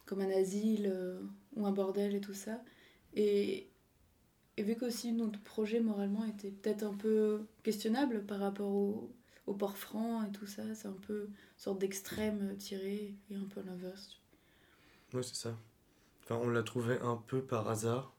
comme 0.06 0.22
un 0.22 0.32
asile 0.32 0.90
euh, 0.92 1.20
ou 1.56 1.66
un 1.66 1.72
bordel 1.72 2.16
et 2.16 2.22
tout 2.22 2.34
ça. 2.34 2.64
Et, 3.16 3.68
et 4.58 4.64
vu 4.64 4.76
qu'aussi 4.76 5.12
notre 5.12 5.40
projet 5.42 5.82
moralement 5.82 6.24
était 6.26 6.52
peut-être 6.52 6.84
un 6.84 6.94
peu 6.94 7.42
questionnable 7.64 8.26
par 8.26 8.40
rapport 8.40 8.72
au, 8.72 9.12
au 9.48 9.54
port 9.54 9.78
franc 9.78 10.24
et 10.24 10.32
tout 10.32 10.46
ça, 10.48 10.64
c'est 10.74 10.88
un 10.88 10.98
peu 11.08 11.24
une 11.26 11.34
sorte 11.58 11.80
d'extrême 11.80 12.56
tiré 12.58 13.16
et 13.30 13.36
un 13.36 13.46
peu 13.54 13.62
l'inverse. 13.62 14.20
Oui, 15.14 15.24
c'est 15.24 15.36
ça. 15.36 15.58
Enfin, 16.24 16.40
on 16.42 16.50
l'a 16.50 16.64
trouvé 16.64 16.98
un 17.02 17.18
peu 17.28 17.42
par 17.42 17.68
hasard, 17.70 18.14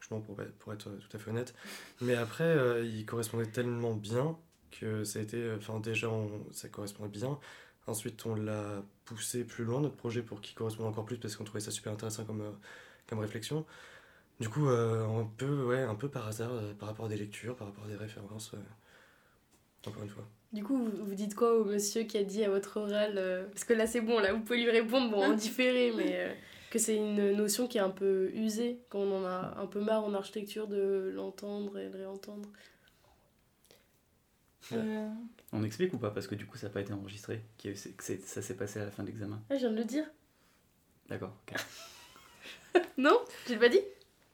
franchement, 0.00 0.20
pour, 0.20 0.36
pour 0.58 0.72
être 0.72 0.90
tout 0.90 1.16
à 1.16 1.18
fait 1.18 1.30
honnête. 1.30 1.54
Mais 2.00 2.14
après, 2.14 2.44
euh, 2.44 2.84
il 2.84 3.04
correspondait 3.06 3.46
tellement 3.46 3.94
bien 3.94 4.36
que 4.70 5.04
ça 5.04 5.18
a 5.18 5.22
été. 5.22 5.36
euh, 5.38 5.56
Enfin, 5.58 5.80
déjà, 5.80 6.08
on- 6.10 6.46
ça 6.52 6.68
correspondait 6.68 7.10
bien. 7.18 7.38
Ensuite, 7.86 8.24
on 8.26 8.34
l'a 8.34 8.82
poussé 9.04 9.44
plus 9.44 9.64
loin, 9.64 9.80
notre 9.80 9.96
projet, 9.96 10.22
pour 10.22 10.40
qu'il 10.40 10.54
corresponde 10.56 10.86
encore 10.86 11.04
plus, 11.04 11.18
parce 11.18 11.36
qu'on 11.36 11.44
trouvait 11.44 11.60
ça 11.60 11.70
super 11.70 11.92
intéressant 11.92 12.24
comme, 12.24 12.40
euh, 12.40 12.50
comme 13.08 13.20
réflexion. 13.20 13.64
Du 14.40 14.48
coup, 14.48 14.68
euh, 14.68 15.06
un, 15.06 15.24
peu, 15.36 15.64
ouais, 15.64 15.80
un 15.82 15.94
peu 15.94 16.08
par 16.08 16.26
hasard, 16.26 16.50
par 16.78 16.88
rapport 16.88 17.06
à 17.06 17.08
des 17.08 17.16
lectures, 17.16 17.56
par 17.56 17.68
rapport 17.68 17.84
à 17.84 17.88
des 17.88 17.96
références. 17.96 18.52
euh, 18.54 18.58
encore 19.88 20.02
une 20.02 20.08
fois. 20.08 20.24
Du 20.52 20.64
coup, 20.64 20.76
vous, 20.76 21.04
vous 21.04 21.14
dites 21.14 21.34
quoi 21.34 21.54
au 21.58 21.64
monsieur 21.64 22.02
qui 22.02 22.18
a 22.18 22.24
dit 22.24 22.42
à 22.44 22.50
votre 22.50 22.78
oral 22.80 23.14
euh, 23.16 23.46
Parce 23.48 23.64
que 23.64 23.72
là, 23.72 23.86
c'est 23.86 24.00
bon, 24.00 24.18
là, 24.18 24.32
vous 24.32 24.40
pouvez 24.40 24.62
lui 24.62 24.70
répondre, 24.70 25.10
bon, 25.10 25.22
en 25.22 25.34
différé, 25.34 25.92
mais 25.96 26.16
euh, 26.16 26.32
que 26.70 26.78
c'est 26.78 26.96
une 26.96 27.32
notion 27.32 27.66
qui 27.68 27.78
est 27.78 27.82
un 27.82 27.90
peu 27.90 28.30
usée, 28.34 28.80
quand 28.88 28.98
on 29.00 29.22
en 29.22 29.24
a 29.24 29.54
un 29.58 29.66
peu 29.66 29.80
marre 29.80 30.04
en 30.04 30.14
architecture 30.14 30.66
de 30.68 31.10
l'entendre 31.14 31.78
et 31.78 31.88
de 31.88 31.96
réentendre. 31.96 32.48
Euh, 34.72 35.08
On 35.52 35.62
explique 35.62 35.94
ou 35.94 35.98
pas 35.98 36.10
Parce 36.10 36.26
que 36.26 36.34
du 36.34 36.44
coup, 36.46 36.56
ça 36.56 36.66
n'a 36.66 36.72
pas 36.72 36.80
été 36.80 36.92
enregistré. 36.92 37.44
que 37.58 37.74
ça 37.74 38.42
s'est 38.42 38.56
passé 38.56 38.80
à 38.80 38.84
la 38.84 38.90
fin 38.90 39.02
de 39.04 39.08
l'examen? 39.08 39.40
Ah, 39.48 39.54
je 39.54 39.60
viens 39.60 39.70
de 39.70 39.76
le 39.76 39.84
dire. 39.84 40.04
D'accord. 41.08 41.36
ok. 41.48 41.56
Non 42.98 43.18
J'ai 43.48 43.56
pas 43.56 43.68
dit 43.70 43.80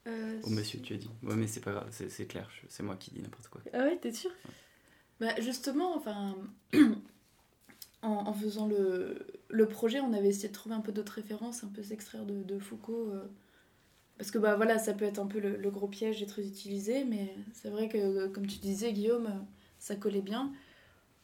euh, 0.06 0.40
Au 0.42 0.50
monsieur, 0.50 0.80
tu 0.80 0.94
as 0.94 0.96
dit. 0.96 1.10
Ouais, 1.22 1.36
mais 1.36 1.46
c'est 1.46 1.60
pas 1.60 1.72
grave, 1.72 1.88
c'est 1.90 2.26
clair, 2.26 2.48
c'est 2.68 2.82
moi 2.82 2.96
qui 2.96 3.10
dis 3.12 3.20
n'importe 3.20 3.48
quoi. 3.48 3.60
Ah 3.72 3.80
ouais, 3.84 3.96
t'es 3.98 4.12
sûr? 4.12 4.30
Bah, 5.20 5.38
justement, 5.40 5.96
enfin, 5.96 6.36
en, 8.02 8.26
en 8.28 8.32
faisant 8.34 8.66
le, 8.66 9.26
le 9.48 9.68
projet, 9.68 10.00
on 10.00 10.12
avait 10.12 10.28
essayé 10.28 10.48
de 10.48 10.52
trouver 10.54 10.74
un 10.74 10.80
peu 10.80 10.92
d'autres 10.92 11.14
références, 11.14 11.64
un 11.64 11.68
peu 11.68 11.82
s'extraire 11.82 12.26
de, 12.26 12.42
de 12.42 12.58
Foucault. 12.58 13.10
euh, 13.12 13.26
parce 14.18 14.30
que 14.30 14.38
bah, 14.38 14.56
voilà, 14.56 14.78
ça 14.78 14.94
peut 14.94 15.04
être 15.04 15.18
un 15.18 15.26
peu 15.26 15.40
le, 15.40 15.56
le 15.56 15.70
gros 15.70 15.88
piège 15.88 16.22
et 16.22 16.26
très 16.26 16.46
utilisé, 16.46 17.04
mais 17.04 17.34
c'est 17.52 17.70
vrai 17.70 17.88
que, 17.88 18.28
comme 18.28 18.46
tu 18.46 18.58
disais, 18.58 18.92
Guillaume, 18.92 19.44
ça 19.78 19.96
collait 19.96 20.20
bien. 20.22 20.52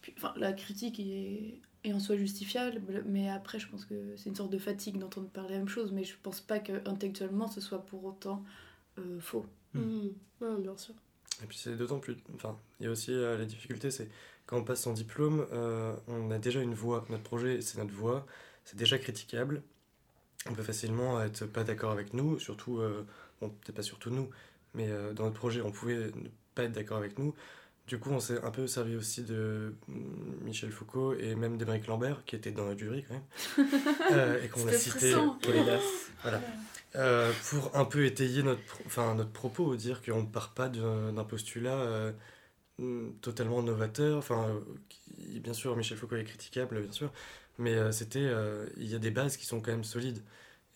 Puis, 0.03 0.15
enfin, 0.17 0.33
la 0.37 0.53
critique 0.53 1.01
est, 1.01 1.61
est 1.85 1.93
en 1.93 2.01
soi 2.01 2.17
justifiable, 2.17 2.83
mais 3.07 3.31
après, 3.31 3.59
je 3.59 3.69
pense 3.69 3.85
que 3.85 4.17
c'est 4.17 4.31
une 4.31 4.37
sorte 4.37 4.51
de 4.53 4.59
fatigue 4.59 4.99
d'entendre 4.99 5.29
parler 5.29 5.53
la 5.55 5.59
même 5.59 5.69
chose, 5.69 5.93
mais 5.93 6.05
je 6.05 6.17
pense 6.23 6.41
pas 6.41 6.59
qu'intellectuellement, 6.61 7.49
ce 7.49 7.61
soit 7.61 7.85
pour 7.87 8.05
autant 8.05 8.45
euh, 8.99 9.21
faux. 9.21 9.47
Mm. 9.75 9.81
Mhm. 9.81 10.13
Ouais, 10.41 10.57
bien 10.61 10.77
sûr. 10.77 10.95
Et 11.43 11.47
puis 11.47 11.57
c'est 11.59 11.77
d'autant 11.77 12.01
plus. 12.01 12.17
Enfin, 12.35 12.59
il 12.81 12.85
y 12.85 12.87
a 12.89 12.91
aussi 12.91 13.13
euh, 13.13 13.39
la 13.39 13.45
difficulté, 13.45 13.91
c'est 13.91 14.09
quand 14.49 14.57
on 14.57 14.65
passe 14.65 14.81
son 14.83 14.95
diplôme, 14.95 15.47
euh, 15.53 15.95
on 16.09 16.31
a 16.31 16.39
déjà 16.39 16.63
une 16.63 16.73
voix. 16.75 17.05
Notre 17.11 17.23
projet, 17.23 17.61
c'est 17.61 17.77
notre 17.79 17.93
voix. 17.93 18.27
C'est 18.65 18.77
déjà 18.77 18.99
critiquable. 18.99 19.63
On 20.49 20.55
peut 20.55 20.63
facilement 20.63 21.23
être 21.23 21.45
pas 21.45 21.65
d'accord 21.65 21.91
avec 21.93 22.15
nous, 22.15 22.39
surtout, 22.39 22.79
euh, 22.79 23.05
bon, 23.43 23.51
peut-être 23.51 23.77
pas 23.77 23.83
surtout 23.83 24.09
nous, 24.11 24.31
mais 24.73 24.89
euh, 24.89 25.13
dans 25.13 25.25
notre 25.25 25.37
projet, 25.37 25.61
on 25.61 25.71
pouvait 25.71 25.97
ne 25.97 26.29
pas 26.55 26.63
être 26.65 26.73
d'accord 26.73 26.97
avec 26.97 27.19
nous. 27.19 27.35
Du 27.89 27.99
coup, 27.99 28.11
on 28.11 28.21
s'est 28.21 28.41
un 28.43 28.51
peu 28.51 28.67
servi 28.67 28.97
aussi 28.97 29.23
de 29.23 29.75
mm, 29.89 30.45
Michel 30.45 30.71
Foucault 30.71 31.13
et 31.13 31.35
même 31.35 31.59
d'Émeric 31.59 31.87
Lambert, 31.87 32.25
qui 32.25 32.35
était 32.35 32.51
dans 32.53 32.65
notre 32.65 32.79
jury 32.79 33.05
quand 33.07 33.15
même, 33.15 34.39
et 34.43 34.49
qu'on 34.49 34.67
a 34.67 34.73
cité. 34.73 35.13
Voilà. 35.45 35.79
Voilà. 36.23 37.33
Pour 37.51 37.77
un 37.77 37.85
peu 37.85 38.07
étayer 38.07 38.43
notre, 38.43 38.63
pro- 38.65 38.83
enfin, 38.87 39.15
notre 39.15 39.31
propos, 39.33 39.77
dire 39.77 40.01
qu'on 40.03 40.23
ne 40.23 40.27
part 40.27 40.55
pas 40.55 40.71
d'un 40.71 41.25
postulat 41.25 42.13
totalement 43.21 43.63
novateur. 43.63 44.19
Enfin, 44.19 44.49
euh, 44.51 45.39
bien 45.41 45.53
sûr, 45.53 45.77
Michel 45.77 45.99
Foucault 45.99 46.17
est 46.17 46.25
critiquable, 46.25 46.81
bien 46.81 46.93
sûr, 46.93 47.13
mais 47.59 47.75
euh, 47.75 47.93
c'était, 47.93 48.21
euh, 48.21 48.67
il 48.77 48.89
y 48.89 48.95
a 48.95 48.99
des 48.99 49.11
bases 49.11 49.37
qui 49.37 49.47
sont 49.47 49.61
quand 49.61 49.73
même 49.73 49.85
solides. 49.85 50.23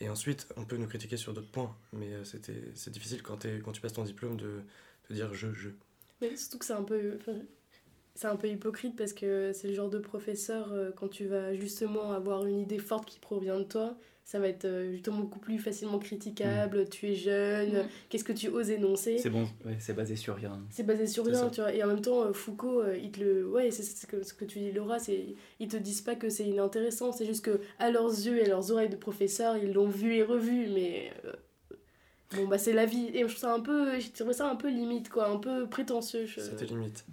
Et 0.01 0.09
ensuite, 0.09 0.49
on 0.57 0.65
peut 0.65 0.77
nous 0.77 0.89
critiquer 0.89 1.17
sur 1.17 1.33
d'autres 1.33 1.51
points, 1.51 1.77
mais 1.93 2.25
c'était, 2.25 2.61
c'est 2.75 2.91
difficile 2.91 3.23
quand, 3.23 3.39
tu 3.39 3.81
passes 3.81 3.93
ton 3.93 4.03
diplôme 4.03 4.37
de, 4.37 4.61
de 5.09 5.15
dire 5.15 5.33
je, 5.33 5.53
je. 5.53 5.69
Mais 6.21 6.35
surtout 6.35 6.59
que 6.59 6.65
c'est 6.65 6.73
un 6.73 6.83
peu. 6.83 7.19
c'est 8.17 8.27
un 8.27 8.35
peu 8.35 8.49
hypocrite 8.49 8.97
parce 8.97 9.13
que 9.13 9.53
c'est 9.53 9.69
le 9.69 9.75
genre 9.75 9.91
de 9.91 10.01
professeur, 10.01 10.75
quand 10.97 11.07
tu 11.07 11.27
vas 11.27 11.55
justement 11.55 12.11
avoir 12.11 12.45
une 12.47 12.59
idée 12.59 12.81
forte 12.81 13.07
qui 13.09 13.21
provient 13.21 13.59
de 13.61 13.65
toi, 13.65 13.97
ça 14.25 14.39
va 14.39 14.49
être 14.49 14.65
euh, 14.65 14.93
justement 14.93 15.19
beaucoup 15.19 15.39
plus 15.41 15.59
facilement 15.59 15.99
critiquable. 15.99 16.89
Tu 16.89 17.09
es 17.11 17.15
jeune, 17.15 17.83
Mm. 17.83 17.89
qu'est-ce 18.09 18.25
que 18.25 18.33
tu 18.33 18.49
oses 18.49 18.71
énoncer 18.71 19.19
C'est 19.19 19.31
bon, 19.31 19.49
ouais, 19.67 19.77
c'est 19.79 19.95
basé 19.95 20.17
sur 20.17 20.37
rien. 20.37 20.61
C'est 20.71 20.85
basé 20.85 21.07
sur 21.07 21.25
rien, 21.27 21.35
ça. 21.35 21.51
tu 21.51 21.61
vois. 21.61 21.73
Et 21.75 21.83
en 21.83 21.89
même 21.89 22.01
temps, 22.01 22.23
euh, 22.23 22.33
Foucault, 22.33 22.81
euh, 22.83 22.97
il 22.97 23.11
te 23.11 23.21
le. 23.21 23.47
Ouais, 23.49 23.71
c'est 23.71 23.83
c'est 23.83 23.97
ce 24.03 24.07
que, 24.07 24.23
ce 24.23 24.33
que 24.33 24.45
tu 24.45 24.59
dis, 24.61 24.73
Laura, 24.73 24.99
c'est. 24.99 25.35
Ils 25.61 25.69
te 25.69 25.77
disent 25.77 26.01
pas 26.03 26.15
que 26.15 26.29
c'est 26.31 26.45
inintéressant, 26.47 27.13
c'est 27.13 27.27
juste 27.27 27.45
que, 27.45 27.61
à 27.79 27.91
leurs 27.91 28.09
yeux 28.11 28.39
et 28.39 28.45
à 28.45 28.49
leurs 28.49 28.71
oreilles 28.71 28.89
de 28.89 28.97
professeurs, 28.97 29.57
ils 29.57 29.73
l'ont 29.73 29.89
vu 29.89 30.15
et 30.15 30.23
revu, 30.23 30.69
mais. 30.73 31.13
Bon, 32.35 32.47
bah, 32.47 32.57
c'est 32.57 32.73
la 32.73 32.87
vie. 32.87 33.11
Et 33.13 33.21
je 33.21 33.25
trouve 33.27 33.37
ça 33.37 33.53
un 33.55 33.61
peu. 33.61 33.99
J'ai 34.01 34.09
trouvé 34.11 34.33
ça 34.33 34.49
un 34.49 34.57
peu 34.57 34.71
limite, 34.71 35.11
quoi, 35.11 35.29
un 35.29 35.37
peu 35.37 35.67
prétentieux. 35.69 36.25
je- 36.27 36.41
C'était 36.41 36.65
limite. 36.65 37.05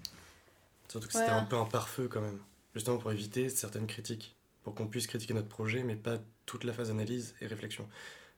Surtout 0.87 1.07
que 1.07 1.13
Ouais. 1.13 1.19
c'était 1.19 1.31
un 1.35 1.43
peu 1.43 1.55
un 1.57 1.65
pare-feu 1.65 2.07
quand 2.07 2.21
même, 2.21 2.39
justement 2.73 2.97
pour 2.97 3.11
éviter 3.11 3.49
certaines 3.49 3.85
critiques, 3.85 4.35
pour 4.63 4.73
qu'on 4.73 4.87
puisse 4.87 5.05
critiquer 5.07 5.33
notre 5.33 5.47
projet, 5.49 5.83
mais 5.83 5.95
pas 5.95 6.17
toute 6.49 6.63
la 6.63 6.73
phase 6.73 6.87
d'analyse 6.87 7.35
et 7.41 7.45
réflexion. 7.47 7.87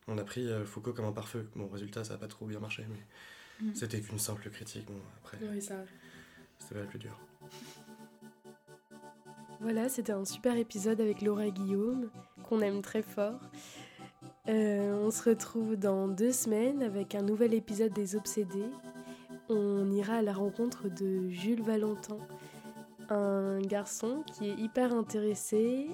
On 0.10 0.18
a 0.18 0.24
pris 0.26 0.46
euh, 0.50 0.66
Foucault 0.66 0.92
comme 0.92 1.06
un 1.06 1.14
pare-feu. 1.14 1.48
Bon, 1.56 1.68
résultat, 1.70 2.04
ça 2.04 2.14
n'a 2.14 2.20
pas 2.20 2.28
trop 2.28 2.46
bien 2.46 2.60
marché, 2.60 2.86
mais 2.90 3.00
Mm. 3.66 3.76
c'était 3.76 4.02
qu'une 4.02 4.18
simple 4.20 4.50
critique. 4.50 4.86
Bon, 4.88 5.00
après, 5.20 5.38
Oui, 5.50 5.62
ça. 5.62 5.76
c'était 6.60 6.76
pas 6.76 6.82
le 6.82 6.88
plus 6.88 7.00
dur. 7.00 7.18
Voilà, 9.60 9.88
c'était 9.90 10.12
un 10.14 10.26
super 10.26 10.58
épisode 10.58 11.00
avec 11.00 11.22
Laura 11.22 11.46
et 11.46 11.52
Guillaume, 11.52 12.10
qu'on 12.44 12.62
aime 12.62 12.82
très 12.82 13.04
fort. 13.04 13.40
Euh, 14.50 14.94
on 15.06 15.12
se 15.12 15.30
retrouve 15.30 15.76
dans 15.76 16.08
deux 16.08 16.32
semaines 16.32 16.82
avec 16.82 17.14
un 17.14 17.22
nouvel 17.22 17.54
épisode 17.54 17.94
des 17.94 18.16
Obsédés. 18.16 18.72
On 19.50 19.92
ira 19.92 20.16
à 20.16 20.22
la 20.24 20.34
rencontre 20.34 20.90
de 20.90 21.30
Jules 21.30 21.62
Valentin, 21.62 22.18
un 23.10 23.60
garçon 23.62 24.24
qui 24.34 24.50
est 24.50 24.56
hyper 24.56 24.94
intéressé 24.94 25.88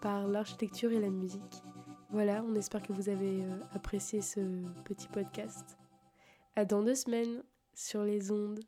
par 0.00 0.26
l'architecture 0.28 0.92
et 0.92 1.00
la 1.00 1.10
musique. 1.10 1.62
Voilà, 2.10 2.42
on 2.48 2.54
espère 2.54 2.82
que 2.82 2.92
vous 2.92 3.08
avez 3.08 3.42
euh, 3.42 3.58
apprécié 3.74 4.22
ce 4.22 4.40
petit 4.84 5.08
podcast. 5.08 5.76
À 6.56 6.64
dans 6.64 6.82
deux 6.82 6.94
semaines 6.94 7.42
sur 7.74 8.02
les 8.02 8.30
ondes. 8.30 8.60